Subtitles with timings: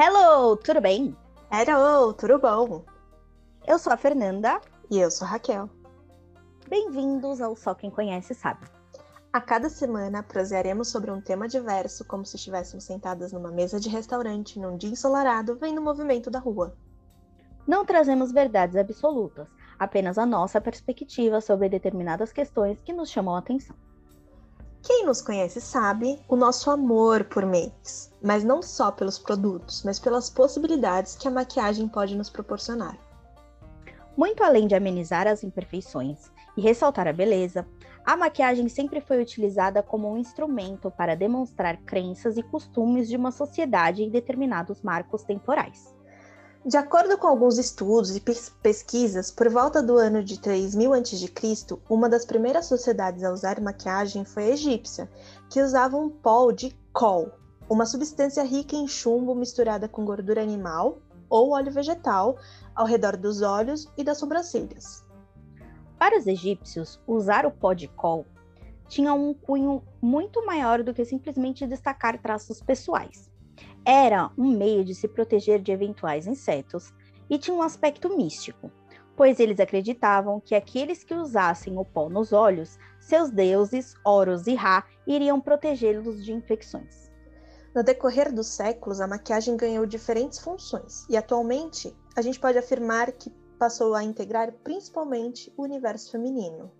[0.00, 1.16] Hello, tudo bem?
[1.50, 2.84] Hello, tudo bom?
[3.66, 4.60] Eu sou a Fernanda.
[4.88, 5.68] E eu sou a Raquel.
[6.68, 8.64] Bem-vindos ao Só Quem Conhece Sabe.
[9.32, 13.88] A cada semana prosearemos sobre um tema diverso, como se estivéssemos sentadas numa mesa de
[13.88, 16.76] restaurante num dia ensolarado, vendo o movimento da rua.
[17.66, 23.40] Não trazemos verdades absolutas, apenas a nossa perspectiva sobre determinadas questões que nos chamam a
[23.40, 23.74] atenção.
[24.82, 29.98] Quem nos conhece sabe o nosso amor por makes, mas não só pelos produtos, mas
[29.98, 32.96] pelas possibilidades que a maquiagem pode nos proporcionar.
[34.16, 37.66] Muito além de amenizar as imperfeições e ressaltar a beleza,
[38.04, 43.30] a maquiagem sempre foi utilizada como um instrumento para demonstrar crenças e costumes de uma
[43.30, 45.94] sociedade em determinados marcos temporais.
[46.68, 48.22] De acordo com alguns estudos e
[48.62, 54.22] pesquisas, por volta do ano de 3000 a.C., uma das primeiras sociedades a usar maquiagem
[54.22, 55.10] foi a egípcia,
[55.48, 57.32] que usava um pó de col,
[57.70, 60.98] uma substância rica em chumbo misturada com gordura animal
[61.30, 62.36] ou óleo vegetal
[62.74, 65.02] ao redor dos olhos e das sobrancelhas.
[65.98, 68.26] Para os egípcios, usar o pó de col
[68.88, 73.27] tinha um cunho muito maior do que simplesmente destacar traços pessoais
[73.90, 76.92] era um meio de se proteger de eventuais insetos
[77.30, 78.70] e tinha um aspecto místico,
[79.16, 84.54] pois eles acreditavam que aqueles que usassem o pó nos olhos, seus deuses, Horus e
[84.54, 87.10] Ra, iriam protegê-los de infecções.
[87.74, 93.10] No decorrer dos séculos, a maquiagem ganhou diferentes funções e atualmente a gente pode afirmar
[93.12, 96.70] que passou a integrar principalmente o universo feminino.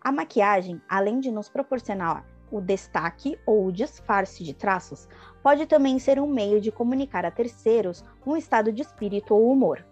[0.00, 5.08] A maquiagem, além de nos proporcionar o destaque ou o disfarce de traços
[5.42, 9.84] pode também ser um meio de comunicar a terceiros um estado de espírito ou humor.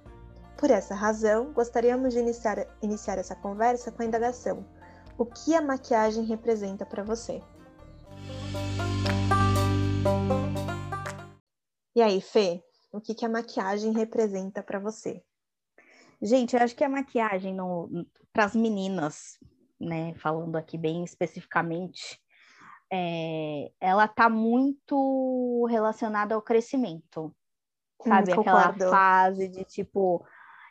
[0.56, 4.64] Por essa razão, gostaríamos de iniciar, iniciar essa conversa com a indagação:
[5.18, 7.42] o que a maquiagem representa para você?
[11.96, 15.20] E aí, Fê, o que, que a maquiagem representa para você?
[16.22, 17.56] Gente, eu acho que a maquiagem
[18.32, 19.36] para as meninas,
[19.80, 22.22] né, falando aqui bem especificamente,
[22.94, 27.34] é, ela tá muito relacionada ao crescimento.
[28.04, 28.32] Sabe?
[28.32, 30.22] Hum, Aquela fase de tipo,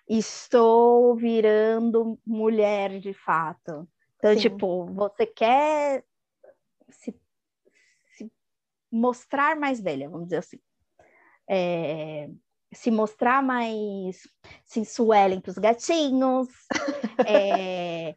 [0.07, 3.89] estou virando mulher de fato.
[4.17, 4.39] Então, Sim.
[4.39, 6.05] tipo, você quer
[6.89, 7.19] se,
[8.15, 8.31] se,
[8.91, 10.59] mostrar mais velha, vamos dizer assim.
[11.49, 12.29] É,
[12.71, 14.27] se mostrar mais
[14.63, 16.49] sensuela para os gatinhos.
[17.27, 18.15] é,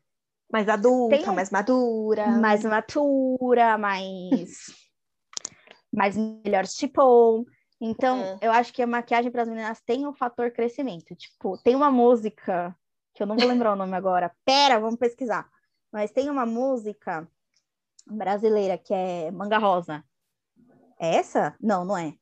[0.54, 1.26] mais adulta, Tem...
[1.34, 2.28] mais madura.
[2.28, 4.50] Mais matura, mais.
[5.92, 7.44] mais melhor tipo.
[7.80, 8.38] Então, uhum.
[8.40, 11.12] eu acho que a maquiagem para as meninas tem um fator crescimento.
[11.16, 12.72] Tipo, tem uma música,
[13.12, 14.32] que eu não vou lembrar o nome agora.
[14.44, 15.50] Pera, vamos pesquisar.
[15.92, 17.28] Mas tem uma música
[18.06, 20.04] brasileira que é Manga Rosa.
[21.00, 21.56] É essa?
[21.60, 22.14] Não, não é.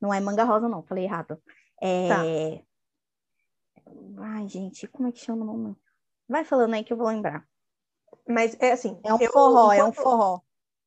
[0.00, 0.84] Não é Manga Rosa, não.
[0.84, 1.42] Falei errado.
[1.82, 2.08] É...
[2.08, 2.22] Tá.
[4.22, 5.76] Ai, gente, como é que chama o nome?
[6.30, 7.44] Vai falando aí que eu vou lembrar.
[8.28, 8.96] Mas é assim.
[9.02, 10.40] É um eu, forró, enquanto, é um forró.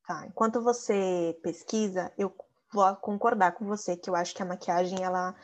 [0.07, 2.33] Tá, enquanto você pesquisa, eu
[2.71, 5.35] vou concordar com você que eu acho que a maquiagem, ela.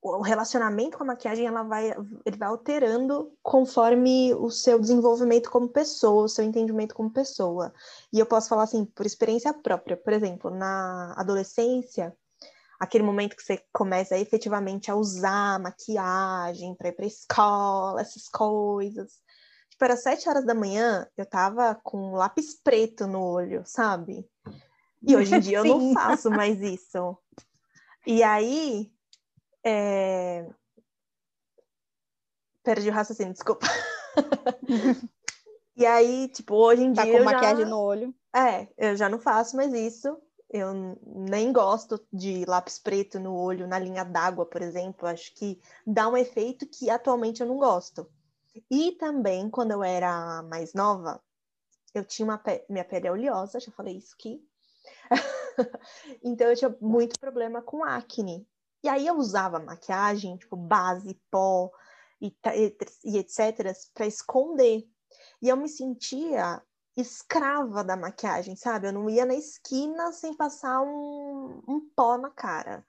[0.00, 1.90] O relacionamento com a maquiagem, ela vai,
[2.24, 7.72] ele vai alterando conforme o seu desenvolvimento como pessoa, o seu entendimento como pessoa.
[8.12, 9.96] E eu posso falar assim, por experiência própria.
[9.96, 12.14] Por exemplo, na adolescência,
[12.78, 19.20] aquele momento que você começa efetivamente a usar maquiagem para ir para escola, essas coisas.
[19.70, 24.28] Tipo, era sete horas da manhã, eu tava com lápis preto no olho, sabe?
[25.02, 27.16] E hoje em dia eu não faço mais isso.
[28.06, 28.90] E aí.
[29.64, 30.48] É...
[32.62, 33.66] Perdi o raciocínio, desculpa.
[35.76, 37.12] e aí, tipo, hoje em tá dia.
[37.12, 37.70] Tá com maquiagem já...
[37.70, 38.14] no olho.
[38.34, 40.16] É, eu já não faço mais isso.
[40.50, 45.06] Eu nem gosto de lápis preto no olho, na linha d'água, por exemplo.
[45.06, 48.10] Acho que dá um efeito que atualmente eu não gosto.
[48.70, 51.22] E também, quando eu era mais nova,
[51.94, 52.64] eu tinha uma pe...
[52.68, 54.42] minha pele é oleosa, já falei isso aqui.
[56.22, 58.46] então eu tinha muito problema com acne.
[58.82, 61.70] E aí eu usava maquiagem, tipo base, pó
[62.20, 62.34] e,
[63.04, 64.88] e etc, para esconder.
[65.42, 66.62] E eu me sentia
[67.00, 68.88] escrava da maquiagem, sabe?
[68.88, 72.84] Eu não ia na esquina sem passar um, um pó na cara.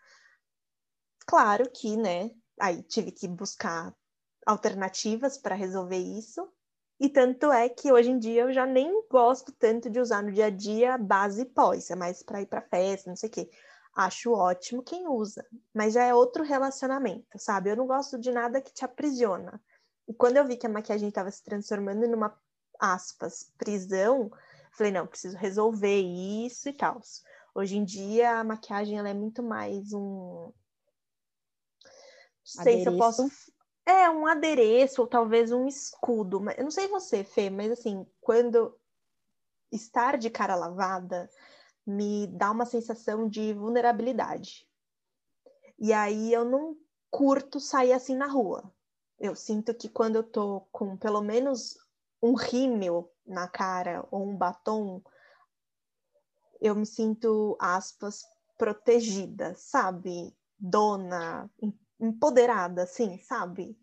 [1.28, 2.32] Claro que, né?
[2.60, 3.96] Aí tive que buscar
[4.46, 6.52] alternativas para resolver isso.
[7.00, 10.32] E tanto é que hoje em dia eu já nem gosto tanto de usar no
[10.32, 13.32] dia a dia base pó, isso é mais para ir para festa, não sei o
[13.32, 13.50] quê.
[13.96, 17.70] Acho ótimo quem usa, mas já é outro relacionamento, sabe?
[17.70, 19.62] Eu não gosto de nada que te aprisiona.
[20.08, 22.36] E quando eu vi que a maquiagem estava se transformando numa
[22.80, 24.32] aspas, prisão,
[24.72, 27.02] falei, não, preciso resolver isso e tal.
[27.54, 30.52] Hoje em dia a maquiagem ela é muito mais um
[32.56, 33.30] não sei se eu posso
[33.86, 38.78] é um adereço ou talvez um escudo, eu não sei você, Fê, mas assim, quando
[39.72, 41.30] estar de cara lavada
[41.86, 44.68] me dá uma sensação de vulnerabilidade.
[45.78, 46.78] E aí eu não
[47.10, 48.72] curto sair assim na rua.
[49.18, 51.78] Eu sinto que quando eu tô com pelo menos
[52.22, 55.02] um rímel na cara ou um batom,
[56.62, 58.24] eu me sinto, aspas,
[58.58, 60.36] protegida, sabe?
[60.58, 61.50] Dona,
[62.00, 63.78] empoderada, assim, sabe?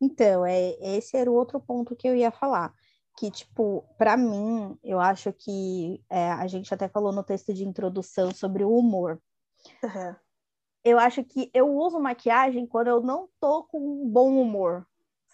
[0.00, 2.72] Então, é, esse era o outro ponto que eu ia falar.
[3.18, 7.64] Que, tipo, para mim, eu acho que é, a gente até falou no texto de
[7.64, 9.20] introdução sobre o humor.
[9.82, 10.16] Uhum.
[10.84, 14.86] Eu acho que eu uso maquiagem quando eu não tô com um bom humor,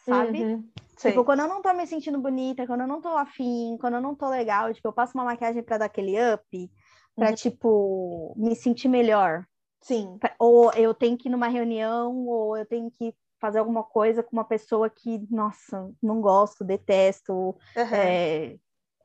[0.04, 0.44] sabe?
[0.44, 0.70] Uhum.
[1.10, 4.00] Tipo, quando eu não tô me sentindo bonita, quando eu não tô afim, quando eu
[4.00, 6.70] não tô legal, tipo, eu passo uma maquiagem para dar aquele up,
[7.16, 7.34] pra, uhum.
[7.34, 9.44] tipo, me sentir melhor.
[9.80, 10.18] Sim.
[10.38, 14.36] Ou eu tenho que ir numa reunião, ou eu tenho que fazer alguma coisa com
[14.36, 17.56] uma pessoa que, nossa, não gosto, detesto, uhum.
[17.92, 18.56] é,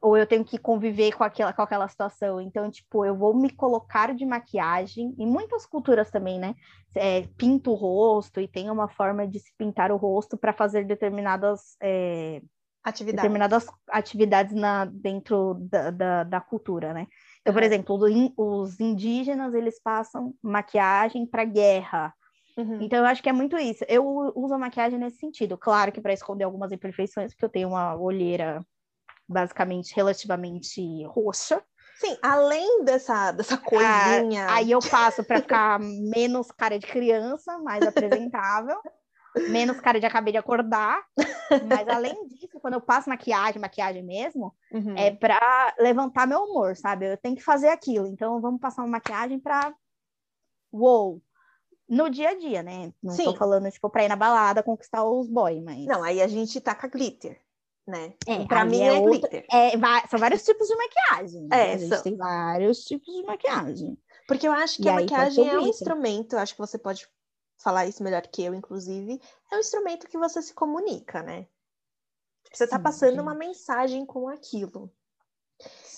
[0.02, 2.40] ou eu tenho que conviver com aquela, com aquela situação.
[2.42, 6.56] Então, tipo, eu vou me colocar de maquiagem, em muitas culturas também, né?
[6.96, 10.86] É, pinto o rosto e tem uma forma de se pintar o rosto para fazer
[10.86, 11.76] determinadas.
[11.82, 12.42] É,
[12.84, 13.22] atividades.
[13.22, 17.08] determinadas atividades na, dentro da, da, da cultura, né?
[17.42, 17.98] Então, por exemplo,
[18.36, 22.14] os indígenas, eles passam maquiagem para guerra.
[22.58, 22.82] Uhum.
[22.82, 23.86] Então, eu acho que é muito isso.
[23.88, 24.06] Eu
[24.36, 25.58] uso a maquiagem nesse sentido.
[25.58, 28.66] Claro que para esconder algumas imperfeições, porque eu tenho uma olheira
[29.28, 31.62] basicamente relativamente roxa.
[32.00, 34.46] Sim, além dessa, dessa ah, coisinha.
[34.46, 38.80] Ah, aí eu faço para ficar menos cara de criança, mais apresentável.
[39.50, 41.04] menos cara de acabei de acordar.
[41.68, 44.96] Mas além disso, quando eu passo maquiagem, maquiagem mesmo, uhum.
[44.96, 47.12] é para levantar meu humor, sabe?
[47.12, 48.08] Eu tenho que fazer aquilo.
[48.08, 49.74] Então vamos passar uma maquiagem para
[50.72, 51.22] uou.
[51.90, 52.92] No dia a dia, né?
[53.02, 53.24] Não Sim.
[53.24, 55.86] tô falando, tipo, pra ir na balada conquistar os boys, mas.
[55.86, 57.42] Não, aí a gente taca glitter
[57.88, 58.14] né?
[58.28, 59.46] É, para mim é, é glitter.
[59.52, 59.72] É,
[60.08, 61.48] são vários tipos de maquiagem.
[61.52, 62.04] É, a gente são...
[62.04, 63.98] tem vários tipos de maquiagem.
[64.28, 67.08] Porque eu acho que e a maquiagem é um instrumento, acho que você pode
[67.58, 69.20] falar isso melhor que eu, inclusive,
[69.52, 71.48] é um instrumento que você se comunica, né?
[72.52, 74.92] Você está passando uma mensagem com aquilo.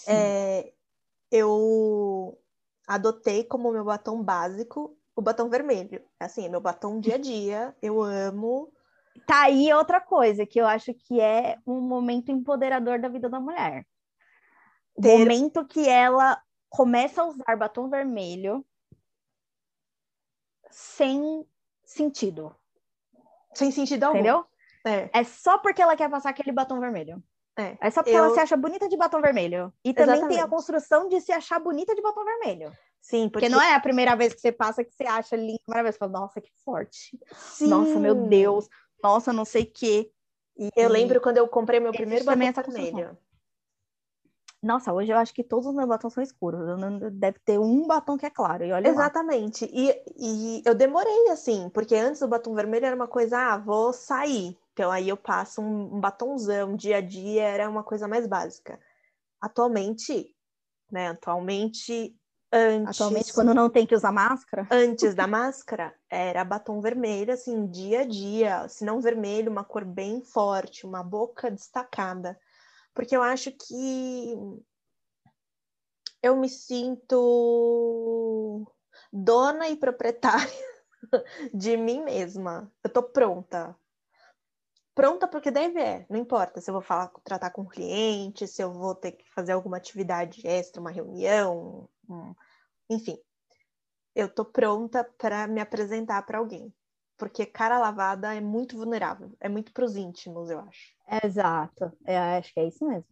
[0.08, 0.72] É,
[1.32, 2.40] eu
[2.88, 6.02] adotei como meu batom básico o batom vermelho.
[6.20, 8.74] Assim, é meu batom dia a dia, eu amo.
[9.26, 13.40] Tá aí outra coisa que eu acho que é um momento empoderador da vida da
[13.40, 13.86] mulher.
[14.96, 15.18] O Ter...
[15.20, 18.66] momento que ela começa a usar batom vermelho
[20.70, 21.46] sem
[21.84, 22.56] sentido.
[23.54, 24.20] Sem sentido algum.
[24.20, 24.46] Entendeu?
[24.86, 25.10] É.
[25.14, 27.24] é só porque ela quer passar aquele batom vermelho.
[27.58, 28.24] É, é só porque eu...
[28.24, 29.74] ela se acha bonita de batom vermelho.
[29.84, 30.38] E também Exatamente.
[30.38, 32.72] tem a construção de se achar bonita de batom vermelho.
[33.02, 33.48] Sim, porque...
[33.48, 35.96] porque não é a primeira vez que você passa que você acha lindo, maravilhoso.
[35.96, 37.20] Você fala, nossa, que forte.
[37.34, 37.68] Sim.
[37.68, 38.68] Nossa, meu Deus
[39.04, 40.12] nossa, não sei o quê.
[40.58, 43.18] E eu lembro quando eu comprei meu primeiro batom essa vermelho.
[44.62, 46.60] Nossa, hoje eu acho que todos os meus batons são escuros.
[47.14, 48.66] Deve ter um batom que é claro.
[48.66, 49.66] E olha Exatamente.
[49.72, 53.94] E, e eu demorei assim, porque antes o batom vermelho era uma coisa, ah, vou
[53.94, 54.58] sair.
[54.74, 58.78] Então aí eu passo um, um batonzão, dia a dia era uma coisa mais básica.
[59.40, 60.36] Atualmente,
[60.92, 61.08] né?
[61.08, 62.19] Atualmente
[62.52, 64.68] Antes, Atualmente, quando não tem que usar máscara?
[64.72, 68.68] Antes da máscara, era batom vermelho, assim, dia a dia.
[68.68, 72.40] Se não vermelho, uma cor bem forte, uma boca destacada.
[72.94, 74.36] Porque eu acho que
[76.24, 77.12] eu me sinto
[79.14, 80.52] dona e proprietária
[81.54, 82.72] de mim mesma.
[82.84, 83.76] Eu tô pronta.
[85.00, 88.74] Pronta porque deve é, não importa se eu vou falar, tratar com cliente, se eu
[88.74, 91.88] vou ter que fazer alguma atividade extra, uma reunião,
[92.90, 93.18] enfim,
[94.14, 96.74] eu tô pronta para me apresentar para alguém.
[97.18, 100.94] Porque cara lavada é muito vulnerável, é muito pros íntimos, eu acho.
[101.24, 103.08] Exato, eu acho que é isso mesmo.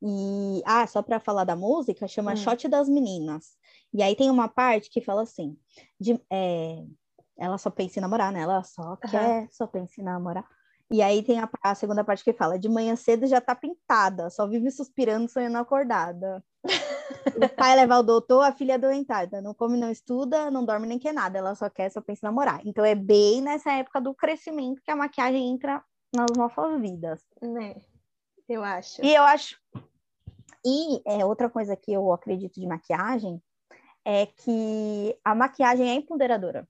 [0.00, 2.36] E, ah, só para falar da música, chama hum.
[2.36, 3.56] Shot das Meninas.
[3.92, 5.58] E aí tem uma parte que fala assim:
[5.98, 6.84] de, é,
[7.36, 8.42] ela só pensa em namorar, né?
[8.42, 9.48] Ela só quer, uhum.
[9.50, 10.53] só pensa em namorar.
[10.90, 14.30] E aí tem a, a, segunda parte que fala: de manhã cedo já tá pintada,
[14.30, 16.44] só vive suspirando, sonhando acordada.
[16.64, 19.40] o pai levar o doutor, a filha é doentada.
[19.40, 21.38] Não come, não estuda, não dorme nem quer nada.
[21.38, 22.60] Ela só quer, só pensa em namorar.
[22.64, 25.82] Então é bem nessa época do crescimento que a maquiagem entra
[26.14, 27.22] nas nossas vidas.
[27.42, 27.76] Né?
[28.48, 29.04] Eu acho.
[29.04, 29.58] E eu acho.
[30.64, 33.42] E é, outra coisa que eu acredito de maquiagem
[34.04, 36.68] é que a maquiagem é empoderadora.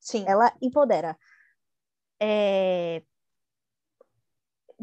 [0.00, 0.24] Sim.
[0.26, 1.16] Ela empodera.
[2.20, 3.02] É...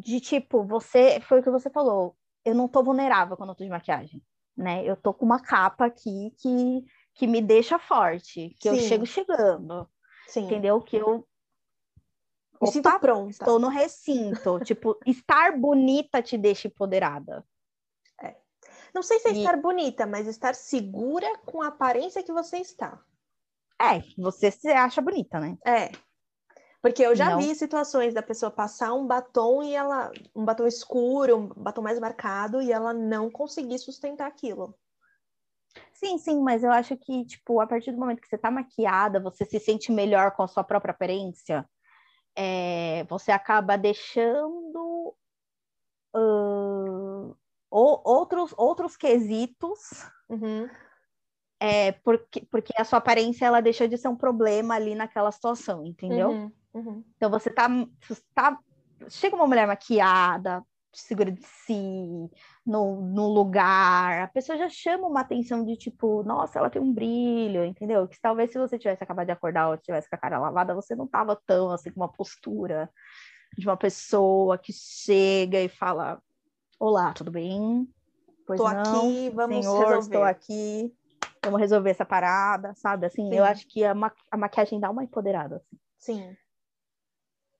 [0.02, 1.20] De tipo, você.
[1.22, 4.22] Foi o que você falou eu não tô vulnerável quando eu tô de maquiagem.
[4.58, 4.84] né?
[4.86, 8.76] Eu tô com uma capa aqui que, que me deixa forte, que Sim.
[8.76, 9.90] eu chego chegando.
[10.28, 10.46] Sim.
[10.46, 10.82] Entendeu?
[10.82, 11.28] Que eu
[12.62, 13.32] me Opa, sinto pronta.
[13.32, 14.60] Estou no recinto.
[14.66, 17.46] tipo, estar bonita te deixa empoderada.
[18.22, 18.36] É.
[18.94, 19.40] Não sei se é e...
[19.40, 23.02] estar bonita, mas estar segura com a aparência que você está.
[23.82, 25.58] É, você se acha bonita, né?
[25.66, 25.92] É.
[26.82, 27.38] Porque eu já não.
[27.40, 30.12] vi situações da pessoa passar um batom e ela.
[30.36, 34.76] um batom escuro, um batom mais marcado, e ela não conseguir sustentar aquilo.
[35.94, 39.20] Sim, sim, mas eu acho que, tipo, a partir do momento que você tá maquiada,
[39.20, 41.70] você se sente melhor com a sua própria aparência,
[42.36, 45.16] é, você acaba deixando
[46.16, 47.38] uh,
[47.70, 49.80] outros, outros quesitos
[50.28, 50.68] uhum
[51.62, 55.86] é, porque, porque a sua aparência ela deixa de ser um problema ali naquela situação,
[55.86, 56.32] entendeu?
[56.32, 57.04] Uhum, uhum.
[57.16, 57.68] Então você tá,
[58.08, 58.58] você tá.
[59.10, 60.64] Chega uma mulher maquiada,
[60.94, 62.30] segura de si,
[62.66, 66.94] no, no lugar, a pessoa já chama uma atenção de tipo, nossa, ela tem um
[66.94, 68.08] brilho, entendeu?
[68.08, 70.96] Que talvez se você tivesse acabado de acordar ou tivesse com a cara lavada, você
[70.96, 72.90] não tava tão assim com uma postura
[73.58, 76.22] de uma pessoa que chega e fala:
[76.80, 77.88] Olá, tudo bem?
[78.46, 80.00] Pois tô não, aqui, vamos senhor, resolver.
[80.00, 80.94] estou aqui
[81.44, 83.06] vamos resolver essa parada, sabe?
[83.08, 83.36] Assim, Sim.
[83.36, 85.56] eu acho que a, ma a, maquiagem dá uma empoderada.
[85.56, 85.78] Assim.
[85.98, 86.38] Sim.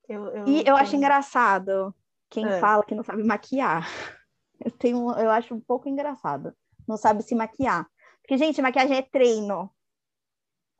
[0.08, 1.94] Eu, eu e eu acho engraçado
[2.28, 2.58] quem é.
[2.58, 3.86] fala que não sabe maquiar.
[4.64, 6.54] Eu, tenho, eu acho um pouco engraçado.
[6.86, 7.84] Não sabe se maquiar.
[8.20, 9.68] Porque, gente, maquiagem é treino.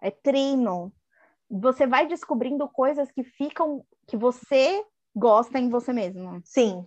[0.00, 0.92] É treino.
[1.50, 4.86] Você vai descobrindo coisas que ficam, que você
[5.16, 6.40] gosta em você mesmo.
[6.44, 6.86] Sim.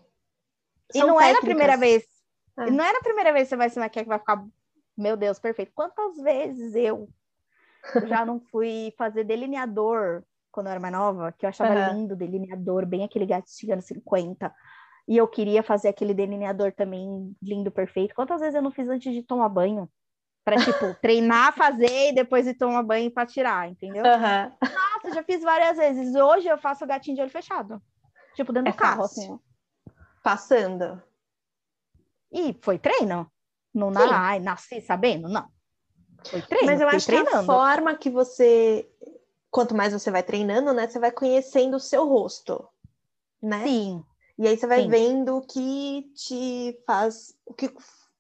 [0.94, 1.30] E São não técnicas.
[1.30, 2.06] é na primeira vez.
[2.58, 2.72] É.
[2.72, 4.48] Não é na primeira vez que você vai se maquiar que vai ficar
[4.98, 5.74] meu Deus, perfeito.
[5.75, 7.10] Quantas vezes eu
[8.08, 10.24] já não fui fazer delineador
[10.55, 12.00] quando eu era mais nova, que eu achava uhum.
[12.00, 14.53] lindo delineador, bem aquele gatinho anos 50.
[15.05, 18.15] E eu queria fazer aquele delineador também lindo, perfeito.
[18.15, 19.89] Quantas vezes eu não fiz antes de tomar banho?
[20.45, 24.03] Para, tipo, treinar, fazer e depois de tomar banho para tirar, entendeu?
[24.03, 24.51] Uhum.
[24.62, 26.15] Nossa, já fiz várias vezes.
[26.15, 27.81] Hoje eu faço o gatinho de olho fechado.
[28.33, 29.24] Tipo, dentro é do carro, fácil.
[29.24, 29.39] assim.
[30.24, 31.03] Passando.
[32.31, 33.29] E foi treino.
[33.74, 35.50] Não na, ai, nasci sabendo, não.
[36.29, 37.29] Foi treino, Mas eu acho treinando.
[37.29, 38.89] que a forma que você.
[39.55, 40.85] Quanto mais você vai treinando, né?
[40.85, 42.67] Você vai conhecendo o seu rosto.
[43.41, 43.63] Né?
[43.63, 44.05] Sim.
[44.38, 44.89] E aí você vai Sim.
[44.89, 47.33] vendo o que te faz.
[47.45, 47.74] O que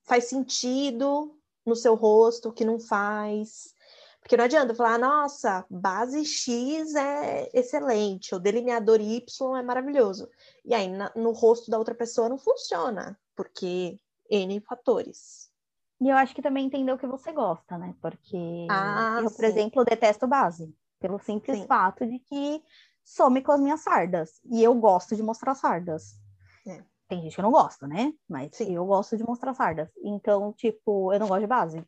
[0.05, 3.73] faz sentido no seu rosto, o que não faz.
[4.21, 10.29] Porque não adianta falar, nossa, base X é excelente, o delineador Y é maravilhoso.
[10.63, 13.99] E aí no rosto da outra pessoa não funciona, porque
[14.31, 15.51] N fatores.
[15.99, 17.93] E eu acho que também entender o que você gosta, né?
[18.01, 19.45] Porque ah, eu, por sim.
[19.45, 20.73] exemplo, detesto base,
[21.05, 21.67] pelo simples sim.
[21.67, 22.63] fato de que
[23.03, 24.41] some com as minhas sardas.
[24.45, 26.19] E eu gosto de mostrar sardas.
[26.67, 26.83] É.
[27.07, 28.11] Tem gente que não gosta, né?
[28.27, 28.73] Mas sim.
[28.73, 29.87] eu gosto de mostrar sardas.
[30.03, 31.85] Então, tipo, eu não gosto de base.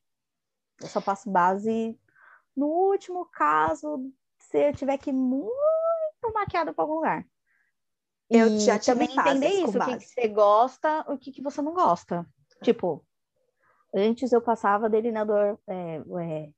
[0.80, 2.00] Eu só passo base
[2.56, 5.54] no último caso, se eu tiver que ir muito
[6.34, 7.26] maquiada para algum lugar.
[8.30, 11.62] Eu e já também entender isso, o que, que, você gosta, o que, que você
[11.62, 12.28] não gosta.
[12.62, 13.04] Tipo,
[13.96, 16.50] antes eu passava delineador, é, é,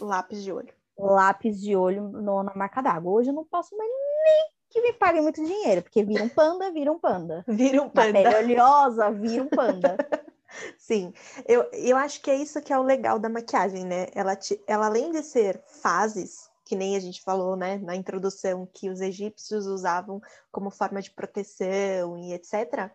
[0.00, 0.74] lápis de olho.
[0.96, 3.12] Lápis de olho no, na marca d'água.
[3.12, 6.70] Hoje eu não posso mais nem que me paguem muito dinheiro, porque vira um panda,
[6.72, 7.44] vira um panda.
[7.48, 8.12] Vira um panda.
[8.12, 9.96] pele oleosa, vira um panda.
[10.78, 11.12] Sim,
[11.46, 14.06] eu, eu acho que é isso que é o legal da maquiagem, né?
[14.14, 18.68] Ela, te, ela além de ser fases, que nem a gente falou né, na introdução,
[18.72, 20.20] que os egípcios usavam
[20.50, 22.90] como forma de proteção e etc.,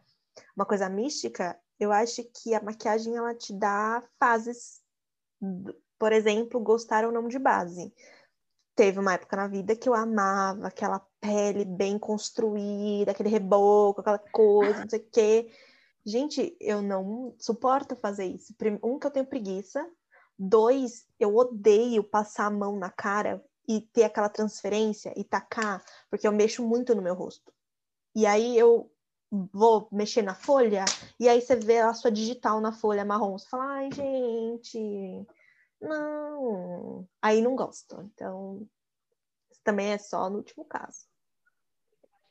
[0.56, 4.82] uma coisa mística, eu acho que a maquiagem ela te dá fases,
[6.00, 7.94] por exemplo, gostar ou não de base.
[8.76, 14.18] Teve uma época na vida que eu amava aquela pele bem construída, aquele reboco, aquela
[14.18, 15.52] coisa, não sei o quê.
[16.06, 18.56] Gente, eu não suporto fazer isso.
[18.82, 19.86] Um, que eu tenho preguiça.
[20.38, 26.26] Dois, eu odeio passar a mão na cara e ter aquela transferência e tacar, porque
[26.26, 27.52] eu mexo muito no meu rosto.
[28.16, 28.90] E aí eu
[29.30, 30.86] vou mexer na folha,
[31.20, 33.38] e aí você vê a sua digital na folha marrom.
[33.38, 35.28] Você fala, ai, gente,
[35.82, 37.08] não.
[37.22, 38.02] Aí não gosto.
[38.14, 38.68] Então,
[39.52, 41.06] isso também é só no último caso.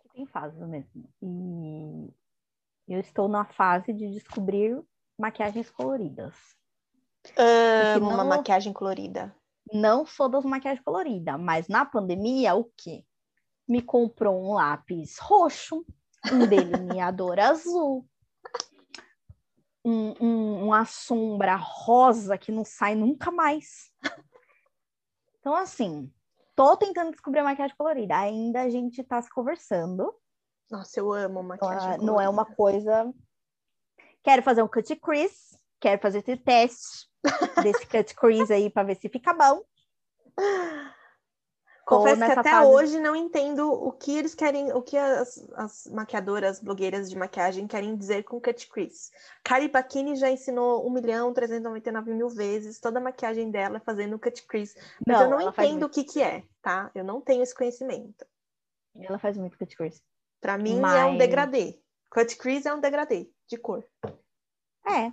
[0.00, 1.08] Que tem fases mesmo.
[1.22, 4.82] E eu estou na fase de descobrir
[5.18, 6.34] maquiagens coloridas.
[7.36, 8.14] Amo não...
[8.14, 9.34] uma maquiagem colorida
[9.72, 13.04] não sou das maquiagens coloridas, mas na pandemia, o quê?
[13.66, 15.84] Me comprou um lápis roxo,
[16.32, 18.06] um delineador azul,
[19.88, 23.90] um, um, uma sombra rosa que não sai nunca mais.
[25.40, 26.12] Então, assim,
[26.54, 28.18] tô tentando descobrir a maquiagem colorida.
[28.18, 30.14] Ainda a gente tá se conversando.
[30.70, 32.04] Nossa, eu amo maquiagem colorida.
[32.04, 33.12] Não é uma coisa...
[34.22, 37.08] Quero fazer um cut crease, Quero fazer esse teste
[37.62, 39.62] desse cut crease aí para ver se fica bom.
[41.88, 42.66] Confesso que até fase...
[42.66, 47.66] hoje não entendo o que eles querem, o que as, as maquiadoras, blogueiras de maquiagem
[47.66, 49.10] querem dizer com cut crease.
[49.42, 54.46] Kari Bakini já ensinou 1 milhão 399 mil vezes toda a maquiagem dela fazendo cut
[54.46, 54.74] crease.
[55.06, 56.90] Mas não, eu não entendo o que que é, tá?
[56.94, 58.26] Eu não tenho esse conhecimento.
[58.94, 60.02] Ela faz muito cut crease.
[60.42, 60.94] Pra mim Mas...
[60.94, 61.80] é um degradê.
[62.10, 63.82] Cut crease é um degradê de cor.
[64.86, 65.10] É.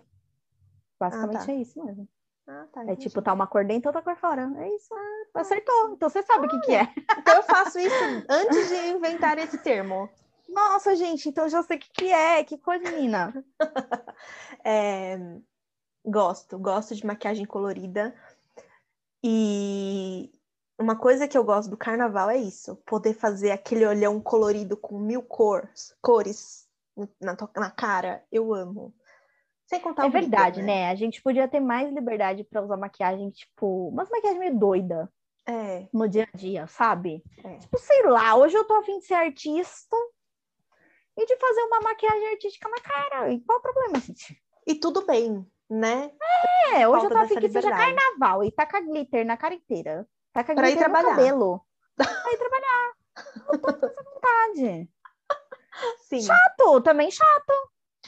[0.99, 1.51] Basicamente ah, tá.
[1.53, 2.05] é isso mesmo.
[2.47, 4.51] Ah, tá, é tipo, tá uma cor dentro outra cor fora.
[4.57, 4.93] É isso.
[4.93, 5.41] Ah, tá.
[5.41, 5.93] Acertou.
[5.93, 6.87] Então você sabe o que, que é.
[7.17, 7.95] Então eu faço isso
[8.29, 10.09] antes de inventar esse termo.
[10.47, 12.43] Nossa, gente, então eu já sei o que, que é.
[12.43, 13.33] Que coisa, menina.
[14.63, 15.17] é,
[16.05, 18.15] gosto, gosto de maquiagem colorida.
[19.23, 20.31] E
[20.79, 24.99] uma coisa que eu gosto do carnaval é isso: poder fazer aquele olhão colorido com
[24.99, 26.67] mil cores, cores
[27.19, 28.23] na, na cara.
[28.31, 28.93] Eu amo.
[29.65, 30.67] Sem contar é verdade, né?
[30.67, 30.89] né?
[30.91, 35.11] A gente podia ter mais liberdade para usar maquiagem, tipo, umas maquiagem meio doida.
[35.47, 35.87] É.
[35.93, 37.23] No dia a dia, sabe?
[37.43, 37.57] É.
[37.57, 39.95] Tipo, sei lá, hoje eu tô afim de ser artista
[41.17, 43.31] e de fazer uma maquiagem artística na cara.
[43.31, 44.41] E qual o problema, gente?
[44.67, 46.11] E tudo bem, né?
[46.73, 50.07] É, hoje eu tô afim que seja carnaval e taca glitter na cara inteira.
[50.33, 51.09] Taca pra glitter ir trabalhar.
[51.09, 51.65] no cabelo.
[51.95, 52.93] pra ir trabalhar.
[53.47, 54.89] Não tô com essa vontade.
[56.07, 56.21] Sim.
[56.21, 57.53] Chato, também chato.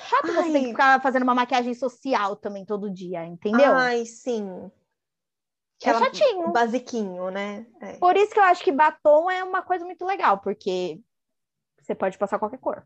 [0.03, 3.73] Chato você ter que ficar fazendo uma maquiagem social também todo dia, entendeu?
[3.73, 4.71] Ai, sim.
[5.83, 6.51] é chatinho.
[6.51, 7.65] Basiquinho, né?
[7.81, 7.97] É.
[7.97, 11.01] Por isso que eu acho que batom é uma coisa muito legal, porque
[11.79, 12.85] você pode passar qualquer cor.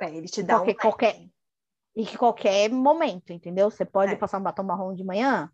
[0.00, 1.28] É, ele te dá qualquer, um qualquer
[1.96, 3.70] E que qualquer momento, entendeu?
[3.70, 4.16] Você pode é.
[4.16, 5.50] passar um batom marrom de manhã.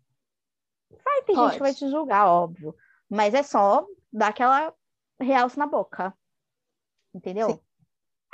[1.03, 1.47] Vai ter pode.
[1.47, 2.75] gente que vai te julgar, óbvio.
[3.09, 4.73] Mas é só dar aquela
[5.19, 6.13] realce na boca.
[7.13, 7.49] Entendeu?
[7.49, 7.59] Sim.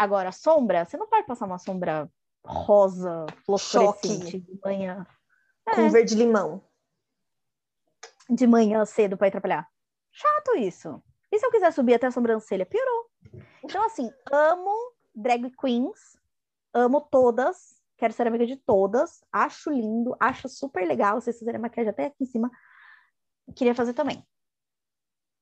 [0.01, 2.11] Agora, sombra, você não pode passar uma sombra
[2.43, 5.05] rosa, fluorescente de manhã.
[5.63, 5.89] Com é.
[5.89, 6.59] verde-limão.
[8.27, 9.69] De manhã cedo para ir trabalhar.
[10.11, 11.03] Chato isso.
[11.31, 12.65] E se eu quiser subir até a sobrancelha?
[12.65, 13.11] Piorou.
[13.63, 14.75] Então, assim, amo
[15.13, 16.17] drag queens,
[16.73, 21.21] amo todas, quero ser amiga de todas, acho lindo, acho super legal.
[21.21, 22.49] Vocês fizerem maquiagem até aqui em cima,
[23.55, 24.25] queria fazer também.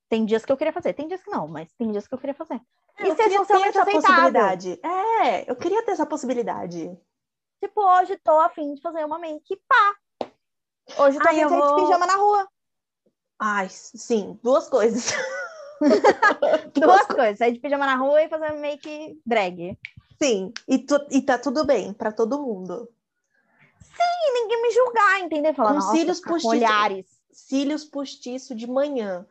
[0.10, 2.17] Tem dias que eu queria fazer, tem dias que não, mas tem dias que eu
[2.17, 2.60] queria fazer.
[2.98, 4.80] É, e ser socialmente essa possibilidade.
[4.84, 6.98] É, eu queria ter essa possibilidade.
[7.63, 10.28] Tipo, hoje tô afim de fazer uma make, pá.
[10.98, 11.76] Hoje tô Ai, vou...
[11.76, 12.48] de pijama na rua.
[13.38, 15.13] Ai, sim, duas coisas.
[16.74, 19.78] duas coisas, sair de pijama na rua e fazer make drag.
[20.22, 22.89] Sim, e, tu, e tá tudo bem para todo mundo.
[23.80, 25.54] Sim, ninguém me julgar, entendeu?
[25.54, 27.18] Falar, com cílios postiços, olhares.
[27.31, 29.25] Cílios postiço de manhã.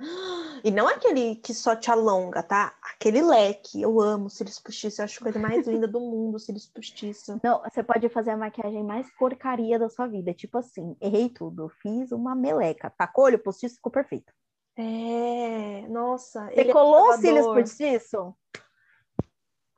[0.65, 2.77] E não aquele que só te alonga, tá?
[2.83, 3.83] Aquele leque.
[3.83, 4.99] Eu amo cílios postiços.
[4.99, 7.39] Eu acho a coisa mais linda do mundo, cílios postiços.
[7.43, 10.33] Não, você pode fazer a maquiagem mais porcaria da sua vida.
[10.33, 11.69] Tipo assim, errei tudo.
[11.81, 12.91] Fiz uma meleca.
[12.91, 14.33] Tacou olho postiço, ficou perfeito.
[14.77, 16.47] É, nossa.
[16.47, 18.35] Você é colou é cílios postiço?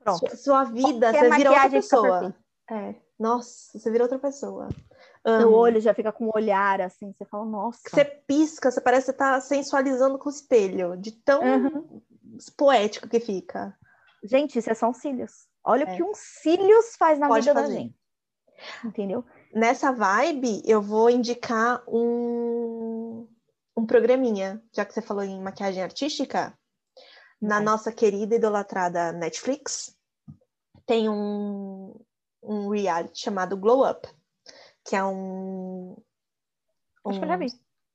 [0.03, 0.19] Pronto.
[0.19, 2.35] Sua, sua vida, Qualquer você vira outra pessoa.
[2.69, 2.95] É.
[3.19, 4.69] Nossa, você vira outra pessoa.
[5.23, 5.55] Amo.
[5.55, 7.81] olho já fica com um olhar assim, você fala, nossa.
[7.87, 12.01] Você pisca, você parece que tá sensualizando com o espelho, de tão uhum.
[12.57, 13.77] poético que fica.
[14.23, 15.47] Gente, isso é só um cílios.
[15.63, 15.93] Olha é.
[15.93, 17.73] o que um cílios faz na Pode vida fazer.
[17.73, 17.95] da gente.
[18.83, 19.23] Entendeu?
[19.53, 23.27] Nessa vibe, eu vou indicar um,
[23.77, 26.57] um programinha, já que você falou em maquiagem artística,
[27.39, 27.59] na é.
[27.59, 29.95] nossa querida idolatrada Netflix,
[30.85, 31.95] tem um,
[32.41, 34.07] um reality chamado Glow Up
[34.85, 35.95] que é um.
[37.05, 37.47] Acho um, que eu já vi.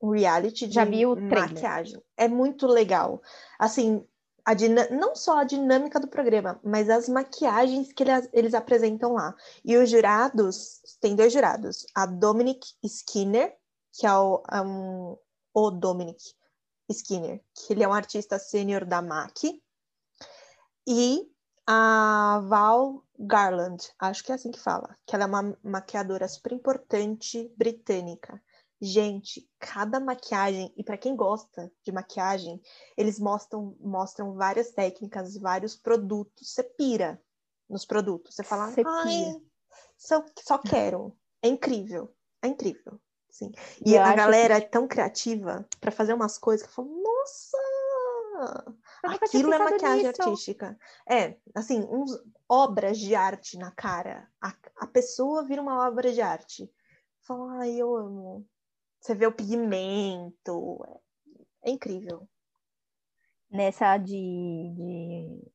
[0.02, 2.02] Um reality de já vi o maquiagem.
[2.16, 3.22] É muito legal.
[3.58, 4.06] Assim,
[4.46, 4.54] a
[4.94, 9.34] não só a dinâmica do programa, mas as maquiagens que eles, eles apresentam lá.
[9.64, 13.56] E os jurados, tem dois jurados, a Dominic Skinner,
[13.92, 15.16] que é o, um,
[15.52, 16.22] o Dominic
[16.88, 19.60] Skinner, que ele é um artista sênior da MAC,
[20.86, 21.28] e
[21.66, 26.52] a Val Garland, acho que é assim que fala, que ela é uma maquiadora super
[26.52, 28.42] importante britânica.
[28.80, 32.60] Gente, cada maquiagem, e para quem gosta de maquiagem,
[32.96, 36.52] eles mostram, mostram várias técnicas, vários produtos.
[36.52, 37.20] Você pira
[37.68, 38.34] nos produtos.
[38.34, 39.40] Você fala, Você ai,
[39.96, 41.16] só, só quero.
[41.42, 43.00] É incrível, é incrível.
[43.30, 43.50] Sim.
[43.84, 44.66] E, e a galera que...
[44.66, 47.58] é tão criativa para fazer umas coisas que eu falo, nossa!
[49.02, 50.22] Aquilo é maquiagem nisso.
[50.22, 50.78] artística.
[51.08, 52.10] É, assim, uns,
[52.48, 54.28] obras de arte na cara.
[54.40, 56.70] A, a pessoa vira uma obra de arte.
[57.22, 58.46] Fala, ai, eu amo.
[59.00, 60.84] Você vê o pigmento.
[61.62, 62.28] É, é incrível.
[63.50, 65.52] Nessa de, de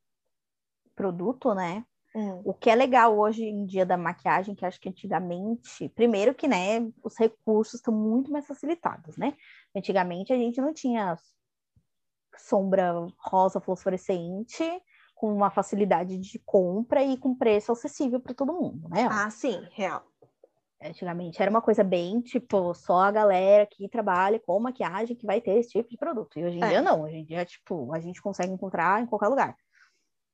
[0.95, 1.85] produto, né?
[2.13, 2.41] Hum.
[2.43, 6.45] O que é legal hoje em dia da maquiagem, que acho que antigamente, primeiro que,
[6.45, 9.35] né, os recursos estão muito mais facilitados, né?
[9.73, 11.17] Antigamente a gente não tinha
[12.37, 14.63] sombra rosa fluorescente
[15.15, 19.07] com uma facilidade de compra e com preço acessível para todo mundo, né?
[19.11, 20.03] Ah, sim, real.
[20.81, 25.39] Antigamente era uma coisa bem, tipo, só a galera que trabalha com maquiagem que vai
[25.39, 26.39] ter esse tipo de produto.
[26.39, 26.69] E hoje em é.
[26.69, 29.55] dia não, hoje em dia, tipo, a gente consegue encontrar em qualquer lugar.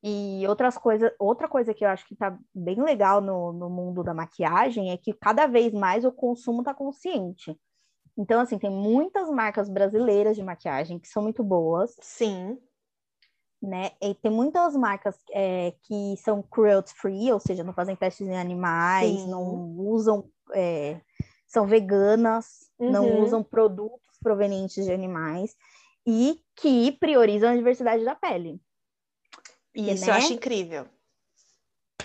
[0.02, 4.04] E outras coisas, outra coisa que eu acho que tá bem legal no, no mundo
[4.04, 7.60] da maquiagem é que cada vez mais o consumo tá consciente.
[8.18, 11.96] Então, assim, tem muitas marcas brasileiras de maquiagem que são muito boas.
[12.02, 12.58] Sim.
[13.62, 13.92] Né?
[14.02, 18.38] E tem muitas marcas é, que são cruelty free, ou seja, não fazem testes em
[18.38, 19.30] animais, Sim.
[19.30, 21.00] não usam, é,
[21.48, 22.92] são veganas, uhum.
[22.92, 25.56] não usam produtos provenientes de animais
[26.06, 28.60] e que priorizam a diversidade da pele.
[29.76, 30.12] Isso né?
[30.12, 30.88] eu acho incrível.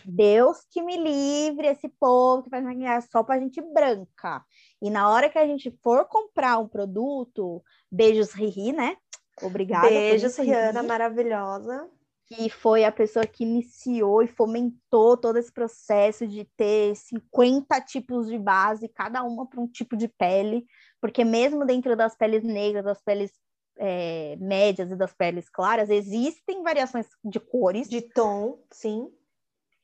[0.04, 4.44] Deus que me livre esse povo que faz maquiagem só pra gente branca.
[4.80, 8.96] E na hora que a gente for comprar um produto, beijos Riri, né?
[9.40, 9.88] Obrigada.
[9.88, 11.88] Beijos, Rihanna, maravilhosa.
[12.26, 18.26] Que foi a pessoa que iniciou e fomentou todo esse processo de ter 50 tipos
[18.28, 20.64] de base, cada uma para um tipo de pele,
[21.00, 23.32] porque mesmo dentro das peles negras, das peles
[23.76, 27.88] é, médias e das peles claras, existem variações de cores.
[27.88, 29.10] De tom, sim.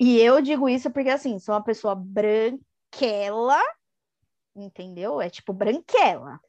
[0.00, 3.60] E eu digo isso porque, assim, sou uma pessoa branquela,
[4.54, 5.20] entendeu?
[5.20, 6.40] É tipo branquela.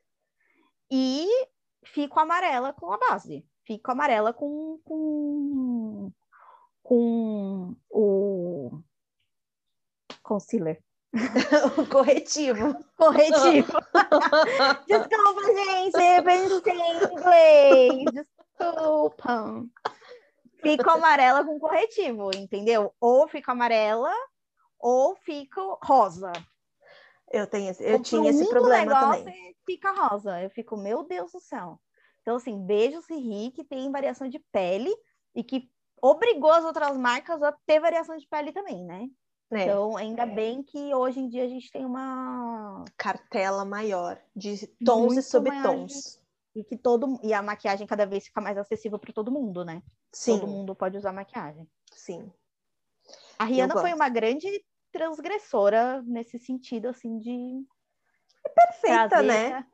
[0.91, 1.27] E
[1.83, 3.45] fico amarela com a base.
[3.65, 6.11] Fico amarela com, com,
[6.83, 8.83] com o
[10.23, 10.81] concealer.
[11.77, 12.75] o corretivo.
[12.95, 13.73] Corretivo.
[14.87, 15.91] Desculpa, gente,
[16.23, 18.05] pensei em inglês.
[18.13, 19.65] Desculpa.
[20.61, 22.93] Fico amarela com corretivo, entendeu?
[22.99, 24.13] Ou fico amarela,
[24.79, 26.31] ou fico rosa.
[27.31, 29.55] Eu, tenho, eu tinha esse problema também.
[29.65, 30.41] Fica rosa.
[30.41, 31.79] Eu fico, meu Deus do céu.
[32.21, 34.93] Então, assim, beijos Riri, que tem variação de pele
[35.35, 35.69] e que
[36.01, 39.07] obrigou as outras marcas a ter variação de pele também, né?
[39.51, 40.25] É, então, ainda é.
[40.27, 46.18] bem que hoje em dia a gente tem uma cartela maior de tons e subtons.
[46.59, 49.81] E que todo e a maquiagem cada vez fica mais acessível para todo mundo, né?
[50.11, 50.37] Sim.
[50.37, 51.65] Todo mundo pode usar maquiagem.
[51.93, 52.29] Sim.
[53.37, 54.47] A Rihanna foi uma grande
[54.91, 57.65] transgressora nesse sentido, assim, de.
[58.45, 59.27] É perfeita, trazer...
[59.27, 59.65] né?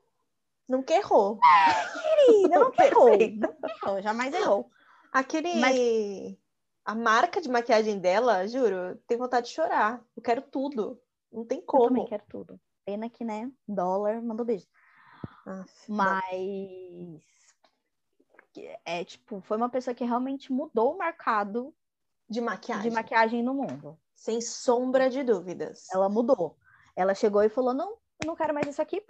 [0.69, 1.39] Nunca errou.
[1.43, 3.09] É, querida, nunca errou.
[3.09, 4.69] Nunca errou, jamais errou.
[5.11, 5.59] Aquele.
[5.59, 6.37] Mas
[6.85, 10.05] a marca de maquiagem dela, juro, tem vontade de chorar.
[10.15, 11.01] Eu quero tudo.
[11.31, 11.85] Não tem como.
[11.85, 12.61] Eu também quero tudo.
[12.85, 13.51] Pena que, né?
[13.67, 14.67] Dólar mandou beijo.
[15.87, 17.21] Mas
[18.85, 21.73] é tipo, foi uma pessoa que realmente mudou o mercado
[22.27, 22.89] de maquiagem.
[22.89, 23.97] de maquiagem no mundo.
[24.15, 25.87] Sem sombra de dúvidas.
[25.91, 26.57] Ela mudou.
[26.95, 29.03] Ela chegou e falou: não, eu não quero mais isso aqui.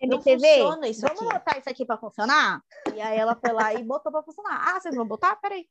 [0.00, 1.32] MTV, não funciona isso vamos aqui.
[1.32, 2.64] botar isso aqui para funcionar?
[2.94, 4.60] E aí ela foi lá e botou para funcionar.
[4.68, 5.36] Ah, vocês vão botar?
[5.36, 5.68] Peraí.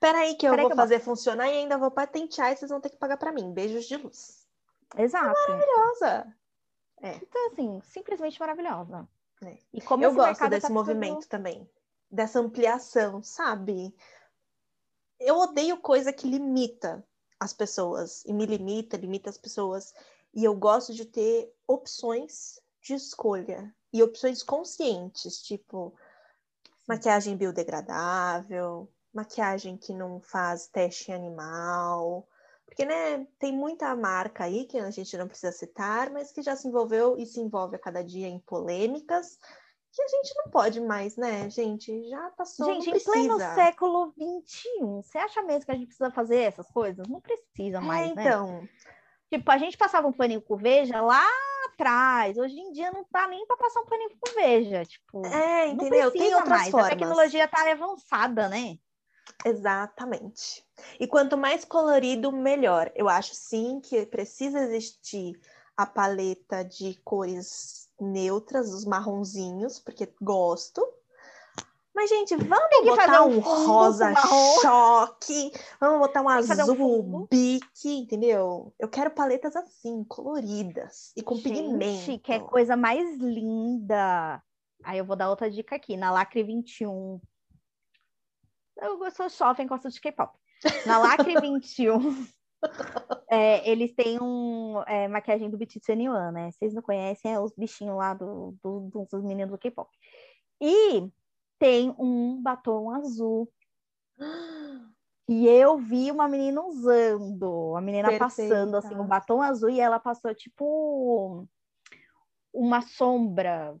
[0.00, 2.80] Peraí que eu Peraí vou que fazer funcionar e ainda vou patentear e vocês vão
[2.80, 3.52] ter que pagar para mim.
[3.52, 4.46] Beijos de luz.
[4.96, 5.38] Exato.
[5.38, 6.36] É maravilhosa.
[7.02, 7.16] É.
[7.16, 9.08] Então, assim, simplesmente maravilhosa.
[9.44, 9.58] É.
[9.72, 11.68] E como eu gosto desse tá movimento também.
[12.10, 13.94] Dessa ampliação, sabe?
[15.18, 17.04] Eu odeio coisa que limita
[17.38, 18.24] as pessoas.
[18.24, 19.92] E me limita, limita as pessoas.
[20.32, 23.74] E eu gosto de ter opções de escolha.
[23.92, 25.94] E opções conscientes, tipo
[26.86, 32.28] maquiagem biodegradável, maquiagem que não faz teste animal,
[32.74, 36.56] porque né, tem muita marca aí que a gente não precisa citar, mas que já
[36.56, 39.38] se envolveu e se envolve a cada dia em polêmicas
[39.92, 42.08] que a gente não pode mais, né, gente?
[42.08, 46.10] Já passou, gente, não em pleno século XXI, você acha mesmo que a gente precisa
[46.10, 47.06] fazer essas coisas?
[47.06, 48.26] Não precisa mais, é, né?
[48.26, 48.68] Então...
[49.30, 51.24] Tipo, a gente passava um paninho com veja lá
[51.66, 52.36] atrás.
[52.36, 55.26] Hoje em dia não dá nem para passar um paninho com veja, tipo.
[55.26, 56.10] É, entendeu?
[56.10, 56.70] Tem outras mais.
[56.70, 56.86] formas.
[56.86, 58.78] A tecnologia tá avançada, né?
[59.44, 60.64] Exatamente.
[60.98, 62.90] E quanto mais colorido, melhor.
[62.94, 65.38] Eu acho sim que precisa existir
[65.76, 70.86] a paleta de cores neutras, os marronzinhos, porque gosto.
[71.94, 74.12] Mas, gente, vamos botar um, um rosa
[74.60, 78.74] choque, vamos botar um azul um bique, entendeu?
[78.80, 82.18] Eu quero paletas assim, coloridas e com gente, pigmento.
[82.18, 84.42] que é coisa mais linda.
[84.82, 87.20] Aí eu vou dar outra dica aqui, na Lacre 21,
[88.76, 90.36] eu sou jovem, gosto de K-pop.
[90.86, 92.26] Na Lacre 21,
[93.30, 96.50] é, eles têm um é, maquiagem do BTS Anyone, né?
[96.50, 99.90] Vocês não conhecem, é os bichinhos lá do, do, dos meninos do K-pop.
[100.60, 101.10] E
[101.58, 103.50] tem um batom azul.
[105.26, 108.26] E eu vi uma menina usando, a menina Perfeita.
[108.26, 111.48] passando assim, o batom azul e ela passou tipo
[112.52, 113.74] uma sombra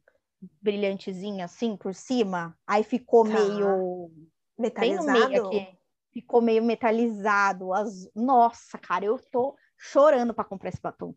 [0.62, 3.32] brilhantezinha assim por cima, aí ficou Tá.
[3.32, 4.10] meio
[4.58, 5.12] bem no Metalizado?
[5.28, 5.78] meio aqui,
[6.12, 8.10] ficou meio metalizado, azul.
[8.14, 11.14] Nossa, cara, eu tô chorando para comprar esse batom.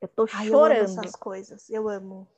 [0.00, 0.82] Eu tô Ai, eu amo chorando.
[1.00, 1.70] essas coisas.
[1.70, 2.28] Eu amo.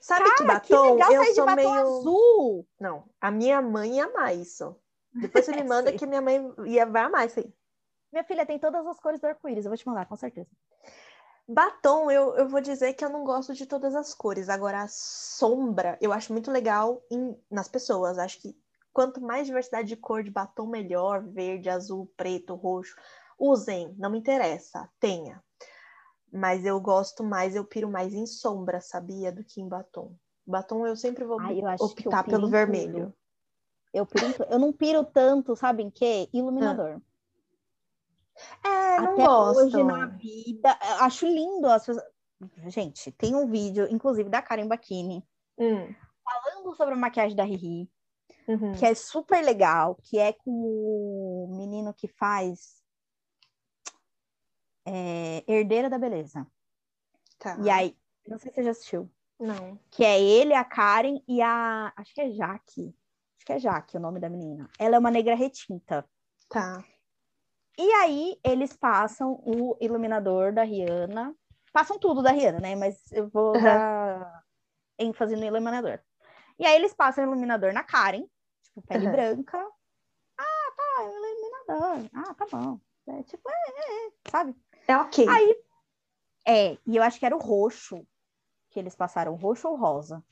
[0.00, 0.92] Sabe que Cara, que batom?
[0.94, 1.68] legal eu sou meio.
[1.68, 2.68] azul.
[2.78, 4.76] Não, a minha mãe ia amar isso.
[5.14, 7.52] Depois você me manda que minha mãe ia, vai amar isso aí.
[8.12, 10.48] Minha filha tem todas as cores do arco-íris, eu vou te mandar, com certeza.
[11.46, 14.48] Batom, eu, eu vou dizer que eu não gosto de todas as cores.
[14.48, 18.18] Agora, a sombra, eu acho muito legal em- nas pessoas.
[18.18, 18.56] Acho que
[18.94, 21.22] quanto mais diversidade de cor de batom, melhor.
[21.22, 22.94] Verde, azul, preto, roxo.
[23.38, 25.42] Usem, não me interessa, tenha.
[26.32, 29.30] Mas eu gosto mais, eu piro mais em sombra, sabia?
[29.30, 30.16] Do que em batom.
[30.46, 32.92] Batom eu sempre vou Ai, eu optar pelo vermelho.
[32.92, 33.14] tudo.
[33.92, 36.28] Eu, piro eu não piro tanto, sabe em quê?
[36.32, 37.00] Iluminador.
[38.64, 39.60] É, não Até gosto.
[39.60, 42.04] hoje na vida, acho lindo as pessoas.
[42.66, 45.24] Gente, tem um vídeo, inclusive, da Karen Bakini,
[45.56, 47.88] Hum, falando sobre a maquiagem da Riri,
[48.48, 48.72] uhum.
[48.72, 52.82] que é super legal, que é com o menino que faz
[54.86, 56.46] é, Herdeira da Beleza.
[57.38, 57.56] Tá.
[57.60, 59.78] E aí, não sei se você já assistiu, Não.
[59.90, 61.92] que é ele, a Karen e a.
[61.96, 62.94] Acho que é Jaque.
[63.36, 64.68] Acho que é Jaque o nome da menina.
[64.78, 66.08] Ela é uma negra retinta.
[66.48, 66.82] Tá.
[67.76, 71.34] E aí eles passam o iluminador da Rihanna.
[71.72, 72.76] Passam tudo da Rihanna, né?
[72.76, 73.62] Mas eu vou Uhum.
[73.62, 74.44] dar
[74.98, 75.98] ênfase no iluminador.
[76.58, 78.24] E aí eles passam o iluminador na Karen,
[78.74, 79.12] tipo, pele Uhum.
[79.12, 79.66] branca.
[80.38, 82.10] Ah, tá, iluminador.
[82.14, 82.80] Ah, tá bom.
[83.06, 84.54] É, tipo, é, é, é, sabe?
[84.88, 85.28] É ok.
[85.28, 85.56] Aí,
[86.46, 88.06] é, e eu acho que era o roxo
[88.70, 90.22] que eles passaram, roxo ou rosa.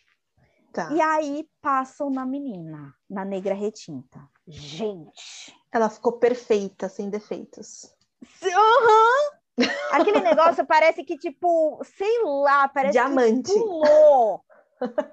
[0.72, 0.90] Tá.
[0.92, 4.18] E aí passam na menina, na negra retinta.
[4.46, 7.94] Gente, Ela ficou perfeita, sem defeitos.
[8.42, 9.66] Aham!
[9.92, 13.52] Aquele negócio parece que, tipo, sei lá, parece Diamante.
[13.52, 14.42] que pulou.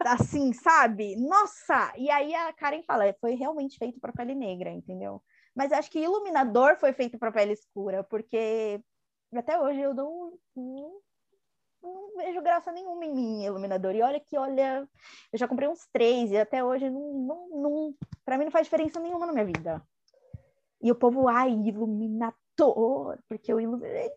[0.05, 1.15] Assim, sabe?
[1.15, 1.93] Nossa!
[1.97, 5.21] E aí a Karen fala, "É, foi realmente feito para pele negra, entendeu?
[5.55, 8.81] Mas acho que iluminador foi feito para pele escura, porque
[9.35, 11.01] até hoje eu não, não,
[11.83, 13.95] não vejo graça nenhuma em mim, iluminador.
[13.95, 14.87] E olha que, olha,
[15.31, 18.65] eu já comprei uns três e até hoje não, não, não para mim não faz
[18.65, 19.81] diferença nenhuma na minha vida.
[20.81, 24.09] E o povo, ai, iluminador, porque eu iluminei.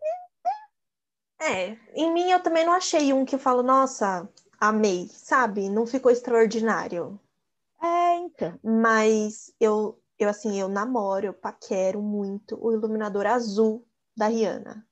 [1.41, 4.29] É, em mim eu também não achei um que eu falo, nossa,
[4.67, 5.69] amei, sabe?
[5.69, 7.19] Não ficou extraordinário.
[7.81, 8.57] É, então.
[8.63, 14.87] Mas eu, eu assim, eu namoro, eu paquero muito o iluminador azul da Rihanna.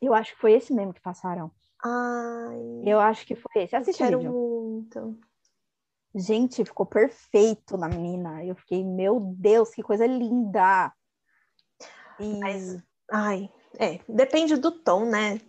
[0.00, 1.50] Eu acho que foi esse mesmo que passaram.
[1.84, 3.76] Ai, Eu acho que foi esse.
[3.76, 4.32] eu Assiste o quero vídeo.
[4.32, 5.18] muito.
[6.14, 8.44] Gente, ficou perfeito na menina.
[8.44, 10.92] Eu fiquei, meu Deus, que coisa linda.
[12.18, 15.40] E Mas, ai, é, depende do tom, né?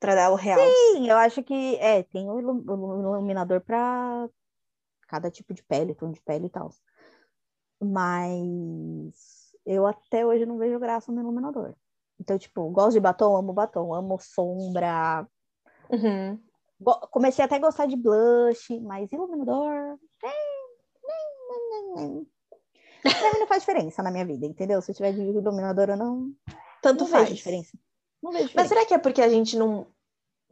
[0.00, 0.58] Pra dar o real.
[0.94, 4.28] sim, eu acho que é, tem o ilu- o iluminador para
[5.06, 6.70] cada tipo de pele, tom de pele e tal.
[7.80, 11.74] Mas eu até hoje não vejo graça no iluminador.
[12.18, 15.26] Então, tipo, gosto de batom, amo batom, amo sombra.
[15.90, 16.38] Uhum.
[17.10, 19.98] Comecei até a gostar de blush, mas iluminador.
[20.22, 20.32] nem,
[21.48, 22.26] nem, nem.
[23.02, 24.80] Pra mim não faz diferença na minha vida, entendeu?
[24.82, 26.32] Se eu tiver de iluminador ou não,
[26.82, 27.24] Tanto não faz.
[27.24, 27.76] vejo diferença.
[28.22, 29.86] Não vejo Mas será que é porque a gente não.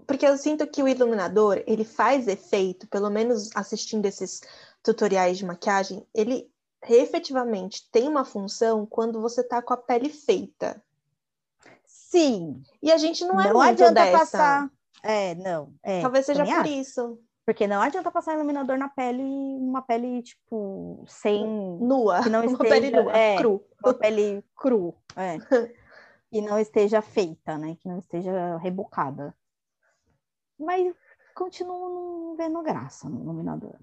[0.06, 4.40] Porque eu sinto que o iluminador, ele faz efeito, pelo menos assistindo esses
[4.82, 6.50] tutoriais de maquiagem, ele
[6.88, 10.82] efetivamente tem uma função quando você tá com a pele feita.
[11.84, 14.18] Sim, E a gente não é não adianta dessa.
[14.18, 14.70] passar.
[15.02, 15.74] É, não.
[15.82, 16.68] É, Talvez seja por acho.
[16.70, 17.18] isso.
[17.44, 21.46] Porque não adianta passar iluminador na pele, uma pele, tipo, sem.
[21.46, 22.22] Nua.
[22.22, 23.36] Que não uma esteja- pele nua, é.
[23.36, 23.64] cru.
[23.84, 24.94] Uma pele cru.
[25.16, 25.36] É.
[26.30, 27.76] Que não esteja feita, né?
[27.80, 29.34] Que não esteja rebocada.
[30.58, 30.94] Mas
[31.34, 33.76] continuo não vendo graça no iluminador.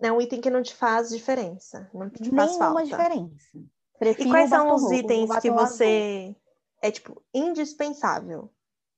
[0.00, 1.88] É um item que não te faz diferença.
[1.94, 2.84] Não te faz Nenhuma falta.
[2.84, 3.48] diferença.
[3.54, 5.76] E Prefiro quais o são os o itens que batom azul.
[5.76, 6.36] você
[6.82, 8.50] é tipo indispensável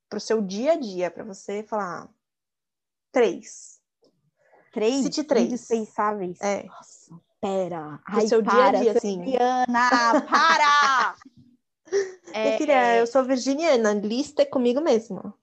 [0.09, 2.09] pro seu dia a dia, pra você falar ah,
[3.13, 3.81] três.
[4.73, 5.47] Três Cite três.
[5.47, 6.41] indispensáveis.
[6.41, 6.65] É.
[6.65, 8.01] Nossa, pera.
[8.07, 9.23] Ai, seu dia a para, dia, assim.
[9.25, 9.91] Liana,
[10.29, 11.17] para!
[12.33, 15.35] É, filha, eu sou virginiana, lista é comigo mesma.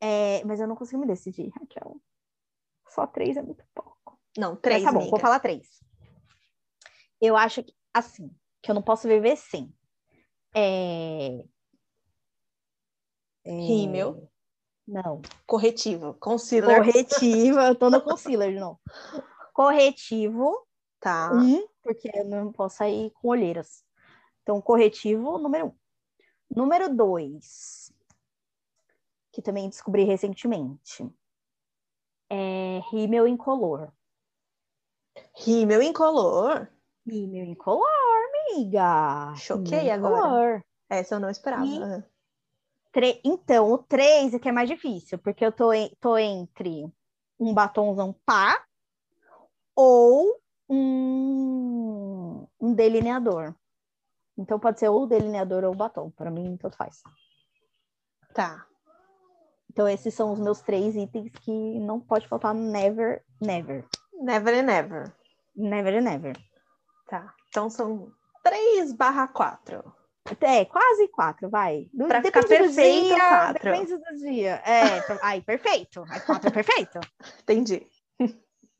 [0.00, 2.00] é, mas eu não consigo me decidir, Raquel.
[2.88, 4.18] Só três é muito pouco.
[4.36, 5.10] Não, Mas três, tá bom, amiga.
[5.10, 5.80] vou falar três.
[7.20, 8.30] Eu acho que, assim,
[8.62, 9.74] que eu não posso viver sem.
[10.54, 11.44] É...
[13.44, 14.30] é, Rímel,
[14.86, 15.20] Não.
[15.46, 18.80] corretivo, concealer, Corretivo, eu tô no concealer de novo.
[19.52, 20.66] Corretivo,
[21.00, 21.32] tá?
[21.32, 23.84] um, porque eu não posso sair com olheiras.
[24.44, 25.72] Então, corretivo número um.
[26.54, 27.90] Número dois,
[29.32, 31.10] que também descobri recentemente,
[32.30, 33.90] é rímel incolor.
[35.34, 36.68] Rímel incolor?
[37.06, 37.88] Rímel incolor,
[38.52, 39.34] amiga.
[39.36, 40.18] Choquei Rímel agora.
[40.18, 40.64] incolor.
[40.90, 41.64] Essa eu não esperava.
[41.64, 42.04] E-.
[42.92, 46.86] Tre- Então, o 3 é que é mais difícil, porque eu tô, en- tô entre
[47.40, 48.62] um batomzão pá
[49.74, 53.54] ou um, um delineador.
[54.36, 56.10] Então, pode ser ou o delineador ou o batom.
[56.10, 57.02] Para mim, tanto faz.
[58.34, 58.66] Tá.
[59.70, 63.84] Então, esses são os meus três itens que não pode faltar never, never.
[64.12, 65.16] Never and never.
[65.56, 66.36] Never, never.
[67.08, 67.32] Tá.
[67.48, 68.10] Então são
[68.42, 69.84] 3 barra 4.
[70.40, 71.88] É, quase quatro, vai.
[71.92, 73.62] Do- Pra ficar depende do perfeito, dia, quatro.
[73.62, 74.54] Depende do dia.
[74.64, 76.04] É, pra- ai, perfeito.
[76.08, 76.98] Ai, quatro é perfeito.
[77.42, 77.86] Entendi.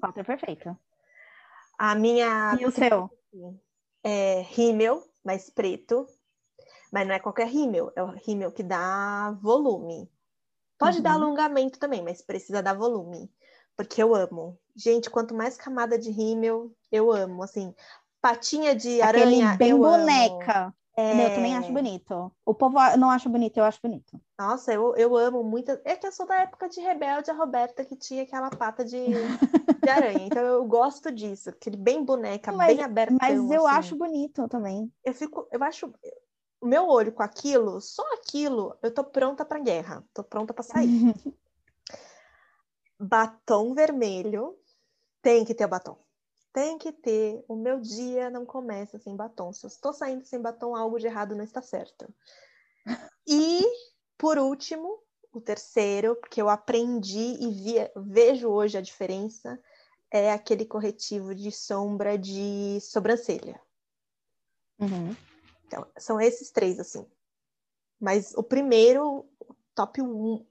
[0.00, 0.76] Quatro é perfeito.
[1.78, 3.10] A minha E o seu?
[4.02, 6.06] é rímel, mais preto.
[6.92, 10.10] Mas não é qualquer rímel, é o rímel que dá volume.
[10.78, 11.24] Pode dar Uhum.
[11.24, 13.32] alongamento também, mas precisa dar volume.
[13.76, 14.58] Porque eu amo.
[14.76, 17.42] Gente, quanto mais camada de rímel, eu amo.
[17.42, 17.74] Assim,
[18.20, 20.54] patinha de aranha, Aquele bem eu amo.
[20.96, 21.26] É...
[21.26, 22.32] Eu também acho bonito.
[22.44, 24.20] O povo não acha bonito, eu acho bonito.
[24.38, 25.70] Nossa, eu, eu amo muito.
[25.84, 29.04] É que eu sou da época de Rebelde, a Roberta, que tinha aquela pata de,
[29.82, 30.24] de aranha.
[30.26, 31.50] Então eu gosto disso.
[31.50, 33.18] Aquele bem boneca, Mas- bem abertão.
[33.20, 33.76] Mas eu assim.
[33.78, 34.92] acho bonito também.
[35.04, 35.92] eu fico, eu acho
[36.60, 40.62] o meu olho com aquilo, só aquilo, eu tô pronta pra guerra, tô pronta pra
[40.62, 40.88] sair.
[42.98, 44.56] batom vermelho,
[45.20, 45.98] tem que ter o batom.
[46.54, 47.44] Tem que ter.
[47.48, 49.52] O meu dia não começa sem batom.
[49.52, 52.06] Se eu estou saindo sem batom, algo de errado não está certo.
[53.26, 53.60] E,
[54.16, 59.60] por último, o terceiro, porque eu aprendi e vi- vejo hoje a diferença,
[60.08, 63.60] é aquele corretivo de sombra de sobrancelha.
[64.78, 65.12] Uhum.
[65.66, 67.04] Então, são esses três, assim.
[67.98, 69.28] Mas o primeiro,
[69.74, 70.46] top 1,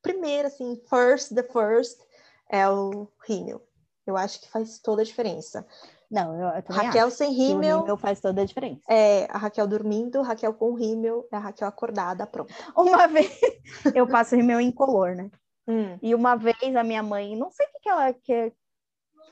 [0.00, 2.00] primeiro, assim, first, the first,
[2.48, 3.60] é o rímel.
[4.06, 5.66] Eu acho que faz toda a diferença.
[6.10, 7.16] Não, eu, eu Raquel acho.
[7.16, 8.82] sem o rímel, rímel faz toda a diferença.
[8.88, 12.52] é a Raquel dormindo, Raquel com rímel, a Raquel acordada, pronto.
[12.76, 13.30] Uma vez
[13.94, 15.30] eu passo rímel incolor, né?
[15.66, 18.52] Hum, E uma vez a minha mãe, não sei o que, que ela que,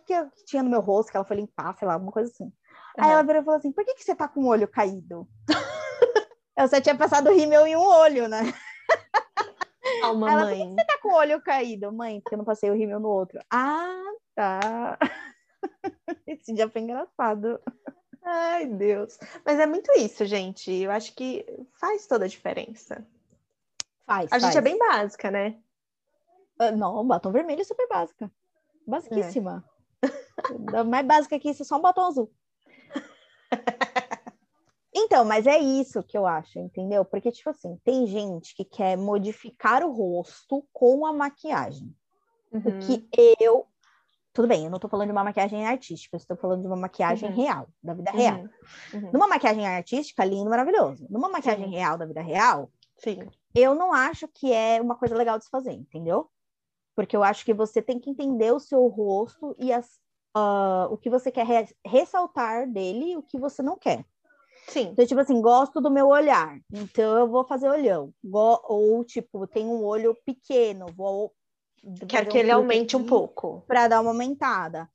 [0.07, 2.51] que, que tinha no meu rosto, que ela foi limpar, sei lá, alguma coisa assim.
[2.99, 3.13] Aí aham.
[3.13, 5.29] ela virou e falou assim: por que, que você tá com o olho caído?
[6.57, 8.41] eu só tinha passado rímel em um olho, né?
[10.03, 10.77] Ela, mãe.
[10.77, 13.41] Tá com o olho caído, mãe, porque eu não passei o rímel no outro.
[13.51, 14.03] Ah,
[14.35, 14.99] tá.
[16.27, 17.61] Esse dia foi engraçado.
[18.25, 19.19] Ai, Deus.
[19.45, 20.73] Mas é muito isso, gente.
[20.73, 21.45] Eu acho que
[21.81, 23.07] faz toda a diferença.
[24.07, 24.31] Faz.
[24.33, 24.57] A gente faz.
[24.57, 25.59] é bem básica, né?
[26.59, 28.31] Ah, Não, batom vermelho é super básica.
[28.87, 29.65] Basiquíssima.
[30.73, 32.33] Da Mais básica que isso, é só um batom azul.
[34.95, 37.05] Então, mas é isso que eu acho, entendeu?
[37.05, 41.95] Porque, tipo assim, tem gente que quer modificar o rosto com a maquiagem.
[42.53, 42.61] Uhum.
[42.67, 43.09] O que
[43.41, 43.67] eu.
[44.35, 46.77] Tudo bem, eu não tô falando de uma maquiagem artística, eu estou falando de uma
[46.77, 47.37] maquiagem Uhum.
[47.37, 48.41] real, da vida real.
[48.93, 49.01] Uhum.
[49.03, 49.11] Uhum.
[49.13, 51.07] Numa maquiagem artística, lindo, maravilhoso.
[51.11, 53.19] Numa maquiagem real, da vida real, Sim.
[53.55, 56.31] eu não acho que é uma coisa legal de se fazer, entendeu?
[56.95, 59.99] Porque eu acho que você tem que entender o seu rosto e as,
[60.35, 64.05] ah, o que você quer re- ressaltar dele e o que você não quer.
[64.69, 64.89] Sim.
[64.93, 68.13] Então, tipo assim, gosto do meu olhar, então eu vou fazer olhão.
[68.23, 71.33] Go- ou, tipo, tenho um olho pequeno, vou.
[72.09, 73.65] Quero que ele aumente um pouco.
[73.67, 74.89] Para dar uma aumentada.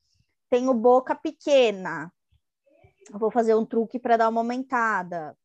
[0.49, 2.11] Tenho boca pequena,
[3.11, 5.37] vou fazer um truque para dar uma aumentada.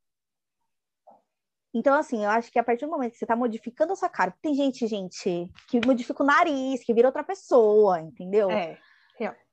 [1.74, 4.08] Então, assim, eu acho que a partir do momento que você tá modificando a sua
[4.08, 8.50] cara, tem gente, gente, que modifica o nariz, que vira outra pessoa, entendeu?
[8.50, 8.78] É.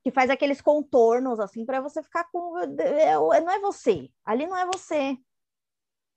[0.03, 2.53] Que faz aqueles contornos, assim, para você ficar com.
[2.53, 4.09] Não é você.
[4.25, 5.17] Ali não é você.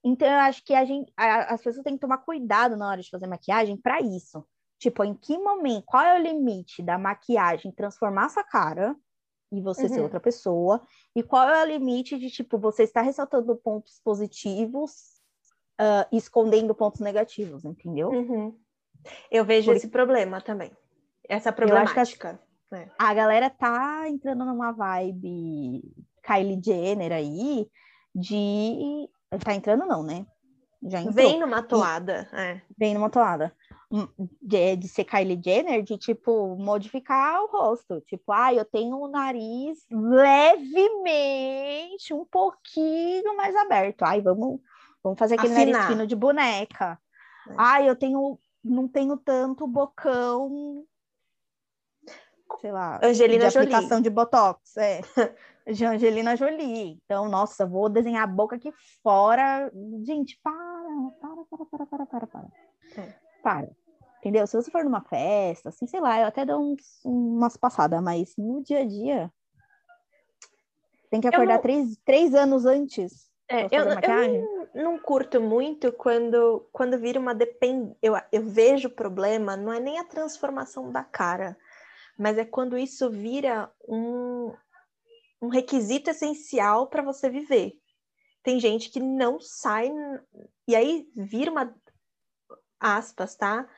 [0.04, 3.00] Então, eu acho que a gente, a- as pessoas têm que tomar cuidado na hora
[3.00, 4.44] de fazer maquiagem para isso.
[4.78, 8.96] Tipo, em que momento, qual é o limite da maquiagem transformar sua cara
[9.52, 10.04] e você ser Uhum.
[10.04, 10.84] outra pessoa?
[11.14, 15.20] E qual é o limite de, tipo, você estar ressaltando pontos positivos
[16.12, 18.08] e escondendo pontos negativos, entendeu?
[18.10, 18.58] Uhum.
[19.30, 20.76] Eu vejo Por- esse problema também.
[21.28, 21.50] Essa
[22.00, 22.18] acho
[22.72, 22.96] problemática.
[22.98, 25.82] A galera tá entrando numa vibe
[26.22, 27.68] Kylie Jenner aí
[28.14, 29.08] de.
[29.44, 30.26] Tá entrando, não, né?
[30.82, 31.14] Já entrou.
[31.14, 32.28] Vem numa toada.
[32.32, 32.60] É.
[32.76, 33.54] Vem numa toada.
[33.90, 34.08] Hum,
[34.40, 38.00] De, de ser Kylie Jenner, de tipo, modificar o rosto.
[38.02, 39.78] Tipo, ah, eu tenho o nariz
[40.92, 44.02] levemente, um pouquinho mais aberto.
[44.02, 44.60] Ai, vamos,
[45.02, 45.72] vamos fazer aquele Afinar.
[45.72, 46.98] nariz fino de boneca.
[47.48, 47.54] É.
[47.56, 50.84] Ai, eu tenho, não tenho tanto bocão
[52.60, 53.74] sei lá, Angelina de Jolie.
[53.74, 55.00] aplicação de Botox, é.
[55.64, 56.98] De Angelina Jolie.
[57.04, 59.70] Então, nossa, vou desenhar a boca aqui fora.
[60.04, 60.52] Gente, para,
[61.20, 62.48] para, para, para, para, para, para.
[62.96, 63.14] É.
[63.44, 63.70] Para.
[64.18, 64.46] Entendeu?
[64.46, 68.34] Se você for numa festa, assim, sei lá, eu até dou uns, umas passadas, mas
[68.36, 69.32] no dia a dia.
[71.10, 74.42] Tem que acordar não- três, três anos antes É, eu, eu
[74.74, 77.94] não, não curto muito quando, quando vira uma depend...
[78.00, 81.56] eu, eu vejo o problema, não é nem a transformação da cara,
[82.22, 84.54] mas é quando isso vira um,
[85.42, 87.72] um requisito essencial para você viver.
[88.44, 89.90] Tem gente que não sai,
[90.68, 91.74] e aí vira uma,
[92.78, 93.68] aspas, tá?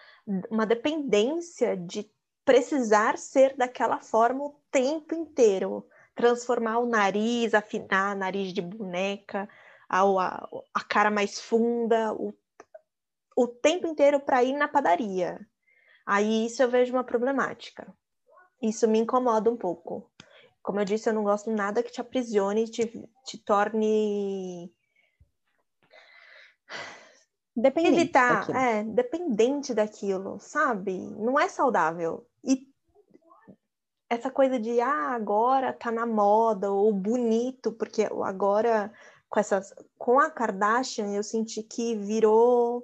[0.50, 2.06] Uma dependência de
[2.44, 5.88] precisar ser daquela forma o tempo inteiro.
[6.14, 9.48] Transformar o nariz, afinar nariz de boneca,
[9.88, 12.34] a, a, a cara mais funda, o,
[13.34, 15.40] o tempo inteiro para ir na padaria.
[16.04, 17.90] Aí isso eu vejo uma problemática.
[18.64, 20.10] Isso me incomoda um pouco.
[20.62, 22.90] Como eu disse, eu não gosto nada que te aprisione, te,
[23.26, 24.72] te torne
[27.54, 28.58] Dependente evitar, daquilo.
[28.58, 30.98] é, dependente daquilo, sabe?
[30.98, 32.26] Não é saudável.
[32.42, 32.66] E
[34.08, 38.90] essa coisa de ah, agora tá na moda ou bonito, porque agora
[39.28, 42.82] com essas com a Kardashian eu senti que virou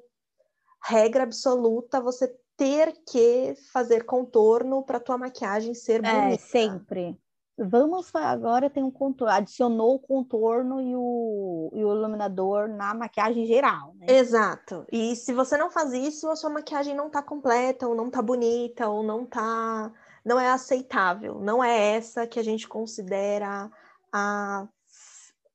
[0.83, 2.29] regra absoluta você
[2.61, 6.43] ter que fazer contorno para tua maquiagem ser É, bonita.
[6.43, 7.19] sempre.
[7.57, 13.47] Vamos agora tem um contorno, adicionou o contorno e o, e o iluminador na maquiagem
[13.47, 14.07] geral, né?
[14.11, 14.85] Exato.
[14.93, 18.21] E se você não faz isso, a sua maquiagem não tá completa, ou não tá
[18.21, 19.91] bonita, ou não tá.
[20.23, 21.41] Não é aceitável.
[21.41, 23.71] Não é essa que a gente considera
[24.13, 24.69] a.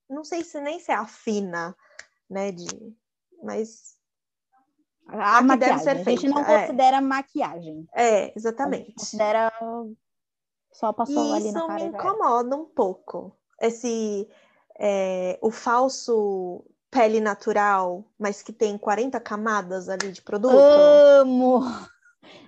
[0.09, 1.75] Não sei se nem se é a fina,
[2.27, 2.51] né?
[2.51, 2.65] De...
[3.43, 3.94] Mas.
[5.07, 5.79] A, A que deve maquiagem.
[5.83, 6.61] ser a gente não feita, é.
[6.61, 7.87] considera maquiagem.
[7.93, 8.93] É, A gente exatamente.
[8.95, 9.51] considera
[10.71, 11.79] só passou E ali isso na me cara.
[11.79, 11.97] e já era.
[11.97, 13.37] incomoda um pouco.
[13.61, 14.27] Esse.
[14.79, 20.55] é, o falso pele natural, mas que tem 40 camadas ali de produto.
[20.57, 21.61] Amo!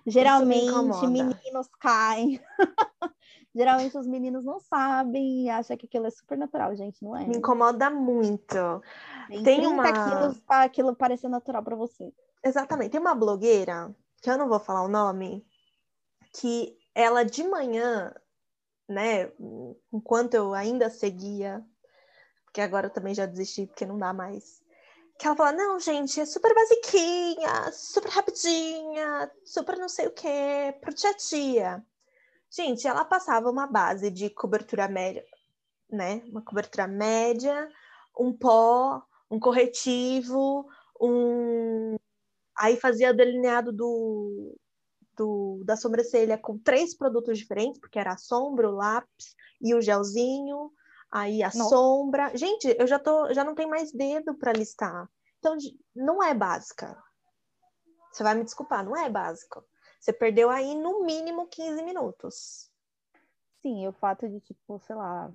[0.06, 0.72] Geralmente
[1.08, 2.40] meninos caem.
[3.56, 7.26] Geralmente os meninos não sabem e acham que aquilo é super natural, gente, não é?
[7.26, 8.56] Me incomoda muito.
[9.28, 12.14] Tem, tem 30 uma- quilos para aquilo parecer natural para você.
[12.48, 12.92] Exatamente.
[12.92, 15.46] Tem uma blogueira, que eu não vou falar o nome,
[16.34, 18.14] que ela de manhã,
[18.88, 19.32] né,
[19.92, 21.64] enquanto eu ainda seguia,
[22.46, 24.62] porque agora eu também já desisti, porque não dá mais.
[25.20, 30.76] Que ela fala, não, gente, é super basiquinha, super rapidinha, super não sei o quê,
[30.80, 31.86] pro dia a dia.
[32.50, 35.26] Gente, ela passava uma base de cobertura média,
[35.92, 36.24] né?
[36.28, 37.70] Uma cobertura média,
[38.18, 40.66] um pó, um corretivo,
[41.02, 41.98] um
[42.58, 44.58] aí fazia o delineado do,
[45.16, 49.82] do, da sobrancelha com três produtos diferentes, porque era a sombra, o lápis e o
[49.82, 50.72] gelzinho,
[51.12, 52.36] aí a sombra.
[52.36, 55.10] Gente, eu já tô, já não tenho mais dedo para listar.
[55.40, 55.56] Então,
[55.96, 56.98] não é básica.
[58.12, 59.64] Você vai me desculpar, não é básico.
[60.00, 62.72] Você perdeu aí no mínimo 15 minutos.
[63.62, 65.32] Sim, e o fato de, tipo, sei lá,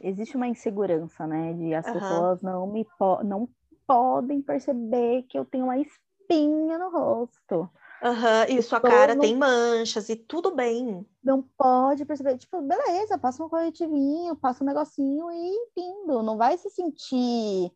[0.00, 1.52] existe uma insegurança, né?
[1.54, 2.00] De as Aham.
[2.00, 3.48] pessoas não me po não
[3.86, 5.78] podem perceber que eu tenho uma
[6.38, 7.70] no rosto.
[8.02, 11.06] Aham, e sua cara tem manchas e tudo bem.
[11.22, 16.22] Não pode perceber, tipo, beleza, passa um corretivinho, passa um negocinho e indo.
[16.22, 17.70] Não vai se sentir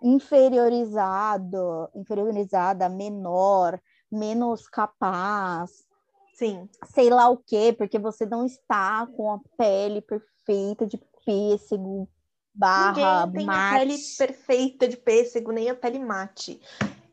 [0.00, 3.80] inferiorizado, inferiorizada, menor,
[4.10, 5.88] menos capaz,
[6.34, 6.68] Sim.
[6.84, 12.08] sei lá o quê, porque você não está com a pele perfeita de pêssego
[12.54, 13.74] barra Ninguém tem mate.
[13.74, 16.60] a pele perfeita de pêssego, nem a pele mate.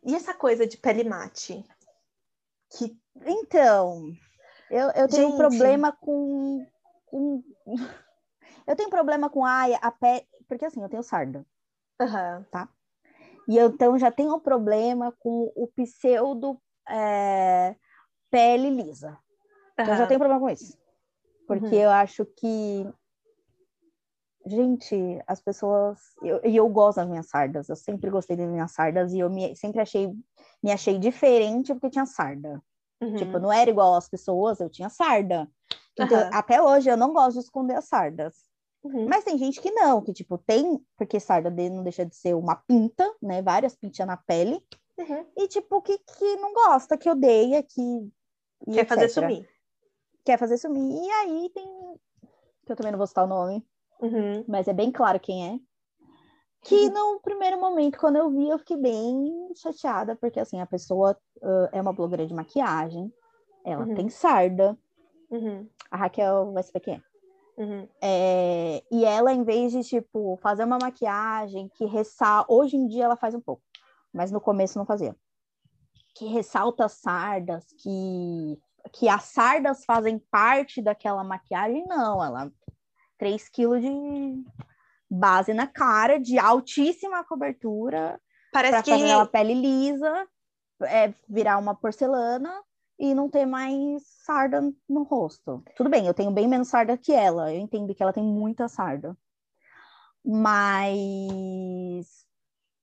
[0.05, 1.65] E essa coisa de pele mate?
[2.69, 2.95] Que
[3.25, 4.11] Então,
[4.69, 5.37] eu, eu tenho um Gente.
[5.37, 6.65] problema com,
[7.05, 7.43] com...
[8.67, 10.27] Eu tenho problema com ai, a pele...
[10.47, 11.45] Porque assim, eu tenho sarda.
[11.99, 12.45] Aham.
[13.47, 17.75] E eu, então já tenho um problema com o pseudo é,
[18.31, 19.19] pele lisa.
[19.73, 20.77] Então, eu já tenho problema com isso.
[21.47, 21.81] Porque Uhum.
[21.81, 22.91] eu acho que.
[24.45, 25.99] Gente, as pessoas.
[26.21, 27.67] eu- E eu, gosto das minhas sardas.
[27.67, 30.13] Eu sempre gostei das minhas sardas e eu me, sempre achei,
[30.61, 32.61] me achei diferente porque tinha sarda.
[33.01, 33.15] Uhum.
[33.15, 35.49] Tipo, não era igual às pessoas, eu tinha sarda.
[35.99, 36.29] Então, Aham.
[36.33, 38.35] até hoje eu não gosto de esconder as sardas.
[38.83, 39.07] Uhum.
[39.07, 42.35] Mas tem gente que não, que tipo, tem, porque sarda de- não deixa de ser
[42.35, 43.41] uma pinta, né?
[43.41, 44.63] Várias pintas na pele.
[44.97, 45.25] Uhum.
[45.35, 48.11] E tipo, que, que não gosta, que odeia, que.
[48.71, 49.13] Quer fazer etc.
[49.15, 49.49] sumir.
[50.23, 51.03] Quer fazer sumir.
[51.03, 51.65] E aí tem.
[52.65, 53.65] Que eu também não vou citar o nome,
[54.01, 54.43] Uhum.
[54.47, 55.59] mas é bem claro quem é.
[56.61, 61.15] Que no primeiro momento, quando eu vi, eu fiquei bem chateada, porque assim, a pessoa
[61.43, 63.13] ah, é uma blogueira de maquiagem,
[63.63, 63.95] ela Uhum.
[63.95, 64.77] tem sarda,
[65.29, 65.67] Uhum.
[65.89, 67.01] A Raquel vai saber quem é.
[67.61, 67.87] Uhum.
[68.01, 72.51] É, e ela, em vez de, tipo, fazer uma maquiagem que ressalta...
[72.51, 73.61] Hoje em dia ela faz um pouco,
[74.13, 75.15] mas no começo não fazia.
[76.15, 78.59] Que ressalta as sardas, que,
[78.93, 81.85] que as sardas fazem parte daquela maquiagem.
[81.87, 82.51] Não, ela...
[83.17, 84.43] 3 quilos de
[85.09, 88.19] base na cara, de altíssima cobertura,
[88.51, 90.27] Parece para que fazer aquela pele lisa,
[90.83, 92.53] é, virar uma porcelana
[92.97, 95.63] e não ter mais sarda no rosto.
[95.75, 98.67] Tudo bem, eu tenho bem menos sarda que ela, eu entendo que ela tem muita
[98.67, 99.15] sarda.
[100.23, 102.25] Mas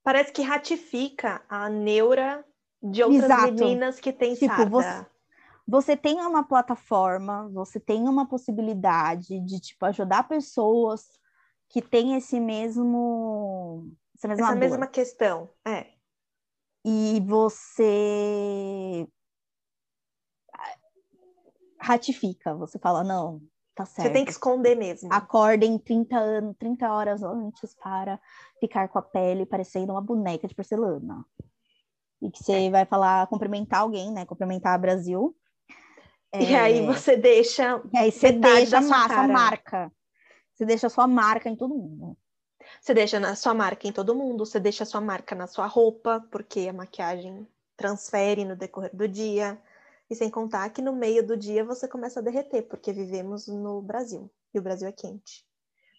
[0.05, 2.45] parece que ratifica a neura
[2.83, 3.53] de outras Exato.
[3.53, 4.71] meninas que têm Tipo, sarda.
[4.71, 5.07] você-
[5.67, 11.07] você tem uma plataforma, você tem uma possibilidade de tipo ajudar pessoas
[11.69, 15.49] que têm esse mesmo essa mesma Essa mesma questão.
[15.67, 15.87] É.
[16.85, 19.07] e você
[21.83, 23.41] ratifica, você fala, não,
[23.75, 24.07] tá certo.
[24.07, 25.13] Você tem que esconder mesmo.
[25.13, 28.21] Acordem 30 anos, 30 horas antes para
[28.61, 31.25] ficar com a pele parecendo uma boneca de porcelana.
[32.21, 34.25] E que você vai falar, cumprimentar alguém, né?
[34.25, 35.37] Cumprimentar Brasil.
[36.35, 37.83] E É, aí você deixa.
[37.93, 39.93] e aí você deixa a sua marca.
[40.55, 42.17] Você deixa a sua marca em todo mundo.
[42.81, 45.67] Você deixa na sua marca em todo mundo, você deixa a sua marca na sua
[45.67, 49.61] roupa, porque a maquiagem transfere no decorrer do dia.
[50.09, 53.81] E sem contar que no meio do dia você começa a derreter, porque vivemos no
[53.81, 54.31] Brasil.
[54.55, 55.45] E o Brasil é quente.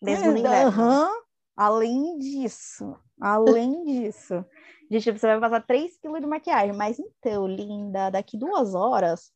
[0.02, 0.68] Mesmo no inverno.
[0.68, 1.10] Aham.
[1.56, 4.44] Além disso, além disso,
[4.90, 9.32] de tipo, você vai passar 3 quilos de maquiagem, mas então, linda, daqui duas horas,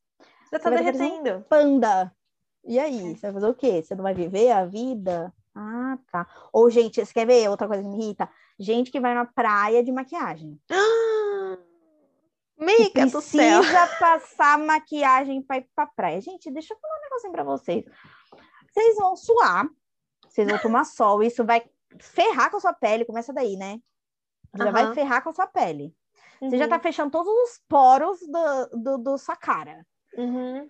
[0.52, 1.46] Já tá vai derretendo.
[1.50, 2.14] panda.
[2.64, 3.82] E aí, você vai fazer o quê?
[3.82, 5.34] Você não vai viver a vida?
[5.56, 6.28] Ah, tá.
[6.52, 8.30] Ou, gente, você quer ver outra coisa que me irrita?
[8.60, 10.60] Gente que vai na praia de maquiagem.
[12.60, 13.62] Mica do Precisa céu.
[14.00, 16.20] passar maquiagem pra ir pra praia.
[16.22, 17.86] Gente, deixa eu falar um negocinho pra vocês.
[18.72, 19.68] Vocês vão suar,
[20.28, 21.64] vocês vão tomar sol, isso vai
[22.00, 23.80] ferrar com a sua pele, começa daí, né?
[24.56, 24.94] Já vai Aham.
[24.94, 25.96] ferrar com a sua pele.
[26.42, 29.86] Você já Uhum, tá fechando todos os poros do, do, do sua cara.
[30.18, 30.70] Uhum.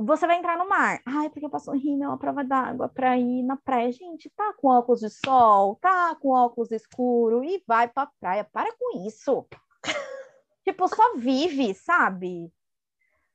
[0.00, 1.00] Você vai entrar no mar.
[1.04, 3.90] Ai, porque passou rímel a prova d'água pra ir na praia.
[3.90, 8.44] Gente, tá com óculos de sol, tá com óculos escuro e vai pra praia.
[8.44, 9.44] Para com isso.
[10.64, 12.52] tipo, só vive, sabe?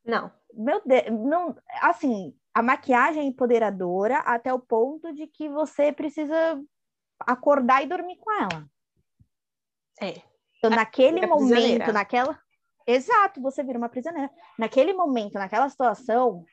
[0.06, 0.32] Não.
[0.54, 6.64] Meu Deus, não, assim, a maquiagem é empoderadora até o ponto de que você precisa
[7.20, 8.66] acordar e dormir com ela.
[10.00, 10.22] É.
[10.58, 12.40] Então, naquele vira momento, naquela.
[12.86, 14.30] Exato, você vira uma prisioneira.
[14.58, 16.44] Naquele momento, naquela situação,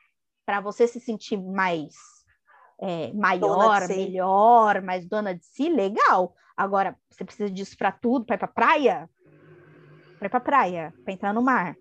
[0.47, 1.95] para você se sentir mais
[2.81, 3.97] é, maior, si.
[3.97, 6.35] melhor, mais dona de si, legal.
[6.57, 9.11] Agora, você precisa disso para tudo, para ir pra praia?
[10.19, 11.77] Pra ir pra praia, pra entrar no mar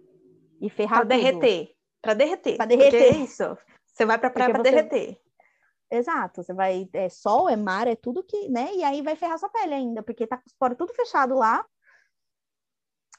[0.62, 1.10] e ferrar tudo.
[1.10, 1.70] derreter.
[2.02, 2.58] Pra derreter.
[2.58, 3.16] Porque derreter.
[3.16, 3.58] é isso.
[3.86, 5.22] Você vai pra praia Porque pra você- derreter.
[5.92, 8.70] Exato, você vai, é sol, é mar, é tudo que, né?
[8.76, 11.66] E aí vai ferrar sua pele ainda, porque tá com os poros tudo fechado lá.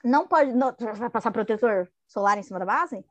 [0.04, 3.04] Não pode, não, vai passar protetor solar em cima da base?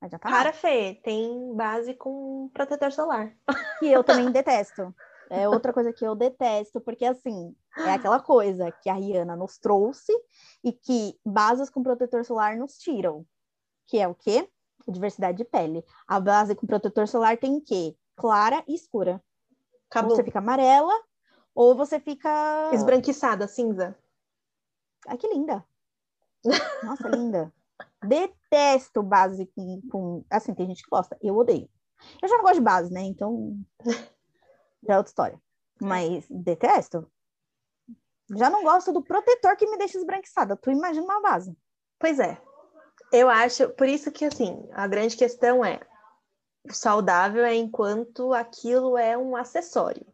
[0.00, 0.28] Mas já tá.
[0.28, 3.34] Para, Fê, tem base com protetor solar.
[3.80, 4.94] que eu também detesto.
[5.30, 9.58] É outra coisa que eu detesto, porque assim, é aquela coisa que a Rihanna nos
[9.58, 10.12] trouxe
[10.64, 13.26] e que bases com protetor solar nos tiram.
[13.86, 14.48] Que é o quê?
[14.86, 15.84] Diversidade de pele.
[16.06, 17.94] A base com protetor solar tem o quê?
[18.16, 19.22] Clara e escura.
[19.52, 20.16] Ou Acabou.
[20.16, 20.94] você fica amarela,
[21.54, 22.70] ou você fica.
[22.72, 23.96] Esbranquiçada, cinza.
[25.06, 25.64] Ai, que linda.
[26.82, 27.52] Nossa, linda.
[28.02, 30.24] Detesto base com, com.
[30.30, 31.16] Assim, tem gente que gosta.
[31.20, 31.68] Eu odeio.
[32.22, 33.02] Eu já não gosto de base, né?
[33.02, 33.58] Então.
[34.86, 35.42] Já é outra história.
[35.80, 37.10] Mas detesto.
[38.36, 40.56] Já não gosto do protetor que me deixa esbranquiçada.
[40.56, 41.56] Tu imagina uma base.
[41.98, 42.40] Pois é.
[43.12, 45.80] Eu acho, por isso que assim, a grande questão é
[46.70, 50.06] saudável é enquanto aquilo é um acessório,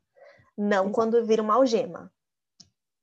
[0.57, 0.93] não Exato.
[0.93, 2.12] quando vira uma algema,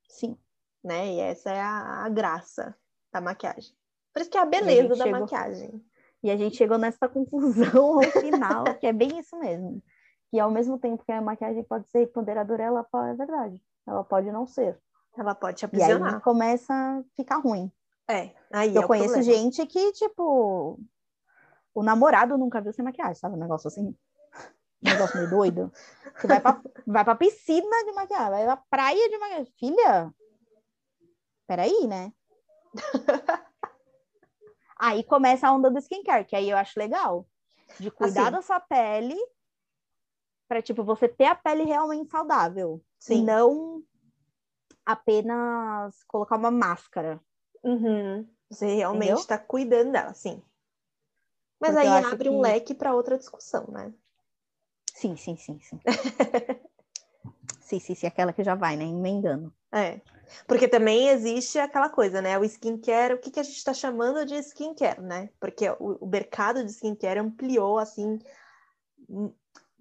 [0.08, 0.38] Sim.
[0.82, 1.12] né?
[1.12, 2.74] E essa é a, a graça
[3.12, 3.74] da maquiagem.
[4.12, 5.84] Por isso que é a beleza gente da chegou- maquiagem.
[6.22, 7.08] E a gente chegou nessa
[7.78, 9.82] conclusão ao final, que é bem isso mesmo.
[10.30, 13.62] Que ao mesmo tempo que a maquiagem pode ser empoderadora, ela pode, é verdade.
[13.86, 14.78] Ela pode não ser.
[15.18, 16.20] Ela pode te E aí aprisionar.
[16.22, 17.70] começa a ficar ruim.
[18.08, 19.32] É, aí Eu é conheço problema.
[19.38, 20.78] gente que, tipo,
[21.74, 23.34] o namorado nunca viu sem maquiagem, sabe?
[23.36, 23.94] Um negócio assim.
[24.84, 25.72] Um negócio meio doido.
[26.16, 29.52] Você vai pra, vai pra piscina de maquiagem, vai pra praia de maquiagem.
[29.58, 30.12] Filha,
[31.46, 32.12] peraí, né?
[34.78, 37.24] Aí começa a onda do skincare, que aí eu acho legal.
[37.78, 38.32] De cuidar Assim.
[38.32, 39.16] da sua pele
[40.48, 42.82] pra, tipo, você ter a pele realmente saudável.
[42.98, 43.24] E Sim.
[43.24, 43.82] não
[44.84, 47.20] apenas colocar uma máscara.
[47.62, 48.28] Uhum.
[48.50, 50.42] Você realmente está cuidando dela, sim.
[51.60, 52.34] Mas aí abre que...
[52.34, 53.94] um leque para outra discussão, né?
[54.92, 55.80] Sim, sim, sim, sim.
[57.62, 58.84] sim, sim, sim, aquela que já vai, né?
[58.84, 59.54] Emendando.
[59.72, 60.00] É.
[60.46, 62.38] Porque também existe aquela coisa, né?
[62.38, 65.28] O skincare, o que, que a gente está chamando de skincare, né?
[65.40, 68.18] Porque o, o mercado de skincare ampliou, assim.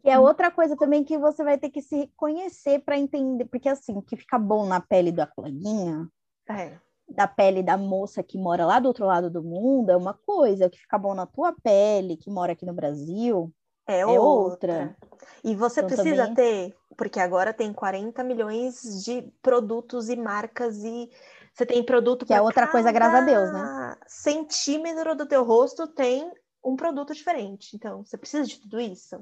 [0.03, 3.69] E é outra coisa também que você vai ter que se reconhecer para entender, porque
[3.69, 6.07] assim, o que fica bom na pele da coleguinha,
[6.49, 6.77] é.
[7.07, 10.65] da pele da moça que mora lá do outro lado do mundo, é uma coisa,
[10.65, 13.53] o que fica bom na tua pele, que mora aqui no Brasil,
[13.91, 14.17] é, é outra.
[14.19, 14.97] outra.
[15.43, 16.35] E você então, precisa também...
[16.35, 21.09] ter, porque agora tem 40 milhões de produtos e marcas e
[21.53, 23.97] você tem produto que é outra coisa, graças a Deus, né?
[24.07, 26.31] Centímetro do teu rosto tem
[26.63, 27.75] um produto diferente.
[27.75, 29.19] Então, você precisa de tudo isso.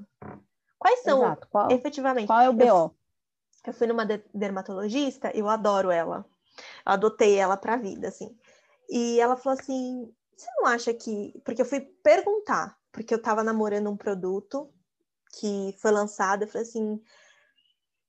[0.77, 1.47] Quais são, Exato.
[1.49, 2.27] Qual, efetivamente?
[2.27, 2.63] Qual é o BO?
[2.63, 2.95] Eu,
[3.67, 6.25] eu fui numa dermatologista, eu adoro ela.
[6.85, 8.37] Eu adotei ela para a vida, assim.
[8.89, 11.33] E ela falou assim: você não acha que.
[11.43, 14.71] Porque eu fui perguntar porque eu estava namorando um produto
[15.37, 17.01] que foi lançado, eu falei assim,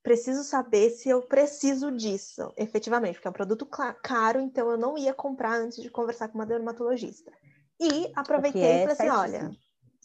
[0.01, 3.67] preciso saber se eu preciso disso, efetivamente, porque é um produto
[4.01, 7.31] caro, então eu não ia comprar antes de conversar com uma dermatologista.
[7.79, 9.57] E aproveitei é e falei assim, olha,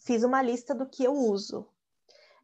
[0.03, 1.67] fiz uma lista do que eu uso.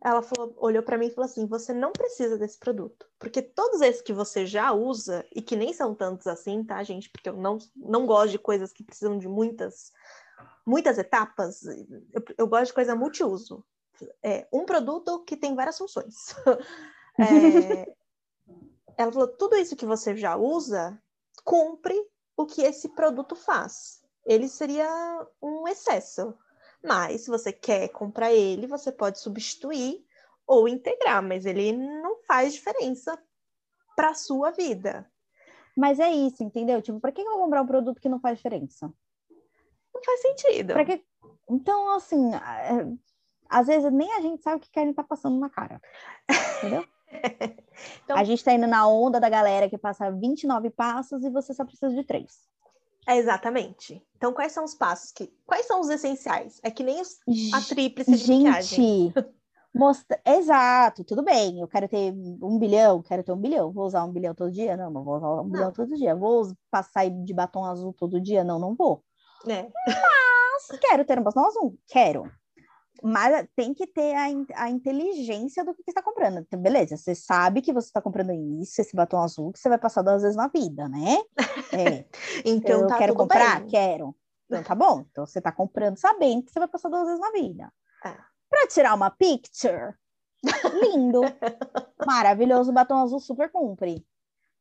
[0.04, 3.80] Ela falou, olhou para mim e falou assim: "Você não precisa desse produto, porque todos
[3.80, 7.10] esses que você já usa e que nem são tantos assim, tá, gente?
[7.10, 9.94] Porque eu não não gosto de coisas que precisam de muitas
[10.66, 11.64] muitas etapas.
[12.11, 13.64] Eu, eu gosto de coisa multiuso.
[14.22, 16.36] É, um produto que tem várias funções.
[17.20, 17.93] é,
[18.97, 20.99] ela falou: tudo isso que você já usa
[21.43, 21.95] cumpre
[22.36, 24.01] o que esse produto faz.
[24.26, 24.88] Ele seria
[25.41, 26.34] um excesso.
[26.84, 30.05] Mas se você quer comprar ele, você pode substituir
[30.45, 33.18] ou integrar, mas ele não faz diferença
[33.95, 35.09] para a sua vida.
[35.76, 36.82] Mas é isso, entendeu?
[36.82, 38.93] Tipo, para que eu vou comprar um produto que não faz diferença?
[40.06, 40.74] Faz sentido.
[40.86, 41.04] Que...
[41.49, 42.88] Então, assim, é...
[43.49, 45.82] às vezes nem a gente sabe o que querem tá passando na cara.
[46.58, 46.86] Entendeu?
[48.04, 48.18] então...
[48.18, 51.64] A gente está indo na onda da galera que passa 29 passos e você só
[51.64, 52.47] precisa de três.
[53.08, 54.01] É exatamente.
[54.16, 55.32] Então, quais são os passos que.
[55.45, 56.60] Quais são os essenciais?
[56.64, 57.20] É que nem os...
[57.54, 59.14] a tríplice de Gente,
[59.76, 60.22] mostra...
[60.26, 61.60] exato, tudo bem.
[61.60, 63.72] Eu quero ter um bilhão, quero ter um bilhão.
[63.72, 64.78] Vou usar um bilhão todo dia?
[64.78, 65.49] Não, não vou usar um não.
[65.49, 66.16] bilhão todo dia.
[66.16, 68.43] Vou passar de batom azul todo dia?
[68.43, 69.04] Não, não vou.
[69.48, 69.70] É.
[69.88, 72.32] Mas quero ter um batom azul, quero.
[73.02, 76.39] Mas tem que ter a, a inteligência do que, você está comprando.
[76.39, 79.78] Então, beleza, você sabe que você está comprando isso, esse batom azul, que você vai
[79.78, 81.18] passar duas vezes na vida, né?
[81.74, 82.06] É.
[82.46, 83.62] então, eu tá quero comprar?
[83.62, 83.70] Bem.
[83.70, 84.16] Quero.
[84.46, 85.06] Então tá bom.
[85.10, 87.74] Então você está comprando sabendo que você vai passar duas vezes na vida.
[88.06, 88.16] É.
[88.50, 89.96] Para tirar uma picture,
[90.82, 91.22] lindo,
[92.06, 94.06] maravilhoso, batom azul super cumpre.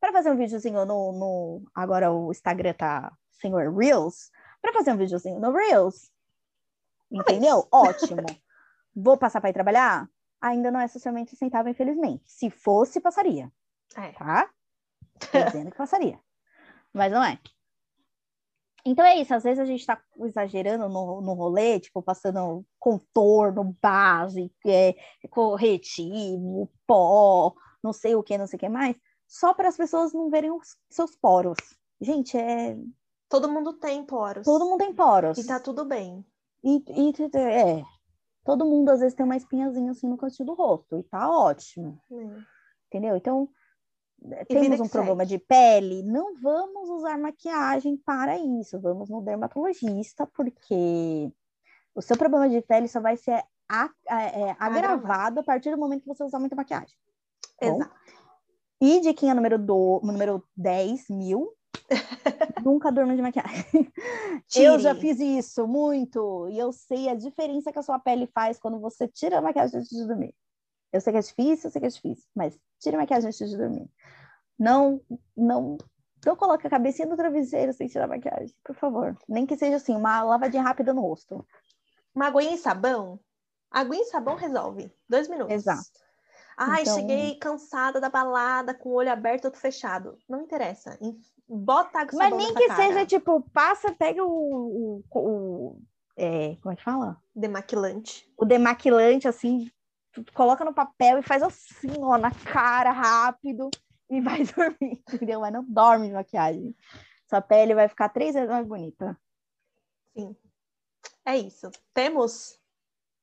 [0.00, 1.62] Para fazer um videozinho no, no.
[1.74, 4.30] Agora o Instagram tá Senhor Reels
[4.62, 6.10] para fazer um videozinho no Reels.
[7.10, 7.66] Entendeu?
[7.70, 8.24] Ótimo.
[8.94, 10.08] Vou passar para ir trabalhar?
[10.40, 12.22] Ainda não é socialmente sustentável, infelizmente.
[12.26, 13.50] Se fosse, passaria.
[13.96, 14.12] É.
[14.12, 14.48] Tá?
[15.30, 16.18] Tô dizendo que passaria.
[16.92, 17.38] Mas não é.
[18.84, 23.76] Então é isso, às vezes a gente está exagerando no, no rolê, tipo, passando contorno,
[23.80, 24.96] base, é,
[25.30, 30.12] corretivo, pó, não sei o que, não sei o que mais, só para as pessoas
[30.12, 31.58] não verem os seus poros.
[32.00, 32.76] Gente, é
[33.32, 34.44] Todo mundo tem poros.
[34.44, 35.38] Todo mundo tem poros.
[35.38, 36.22] E tá tudo bem.
[36.62, 37.82] E, e é,
[38.44, 41.98] todo mundo às vezes tem uma espinhazinha assim no cantinho do rosto e tá ótimo.
[42.12, 42.42] É.
[42.88, 43.16] Entendeu?
[43.16, 43.48] Então,
[44.22, 45.38] e temos um problema segue.
[45.38, 48.78] de pele, não vamos usar maquiagem para isso.
[48.78, 51.32] Vamos no dermatologista, porque
[51.94, 55.78] o seu problema de pele só vai ser a, a, é, agravado a partir do
[55.78, 56.94] momento que você usar muita maquiagem.
[57.62, 57.78] Exato.
[57.78, 58.12] Bom?
[58.78, 61.50] E diquinha número, do, número 10 mil,
[62.64, 63.64] Nunca durmo de maquiagem.
[64.48, 64.64] Tire.
[64.64, 68.58] Eu já fiz isso muito e eu sei a diferença que a sua pele faz
[68.58, 70.34] quando você tira a maquiagem antes de dormir.
[70.92, 73.50] Eu sei que é difícil, eu sei que é difícil, mas tire a maquiagem antes
[73.50, 73.88] de dormir.
[74.58, 75.00] Não,
[75.36, 75.78] não,
[76.24, 79.16] não coloque a cabecinha no travesseiro sem tirar a maquiagem, por favor.
[79.28, 81.46] Nem que seja assim, uma lavadinha rápida no rosto.
[82.14, 83.18] Uma aguinha e sabão?
[83.70, 84.92] Aguinha e sabão resolve.
[85.08, 85.54] Dois minutos.
[85.54, 86.02] Exato.
[86.56, 86.94] Ai, então...
[86.94, 90.18] cheguei cansada da balada, com o olho aberto, outro fechado.
[90.28, 90.98] Não interessa
[91.52, 92.82] bota água Mas nem que cara.
[92.82, 95.02] seja tipo, passa, pega o.
[95.10, 95.80] o, o
[96.16, 97.20] é, como é que fala?
[97.34, 98.30] Demaquilante.
[98.36, 99.70] O demaquilante, assim,
[100.34, 103.70] coloca no papel e faz assim, ó, na cara, rápido,
[104.10, 105.40] e vai dormir, entendeu?
[105.40, 106.76] Mas não dorme de maquiagem.
[107.28, 109.18] Sua pele vai ficar três vezes mais bonita.
[110.14, 110.36] Sim.
[111.24, 111.70] É isso.
[111.94, 112.58] Temos?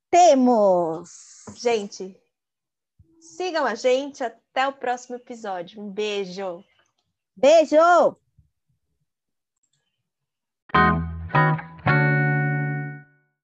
[0.10, 1.46] Temos!
[1.56, 2.20] Gente,
[3.20, 5.80] sigam a gente até o próximo episódio.
[5.80, 6.64] Um beijo!
[7.42, 8.20] Beijo!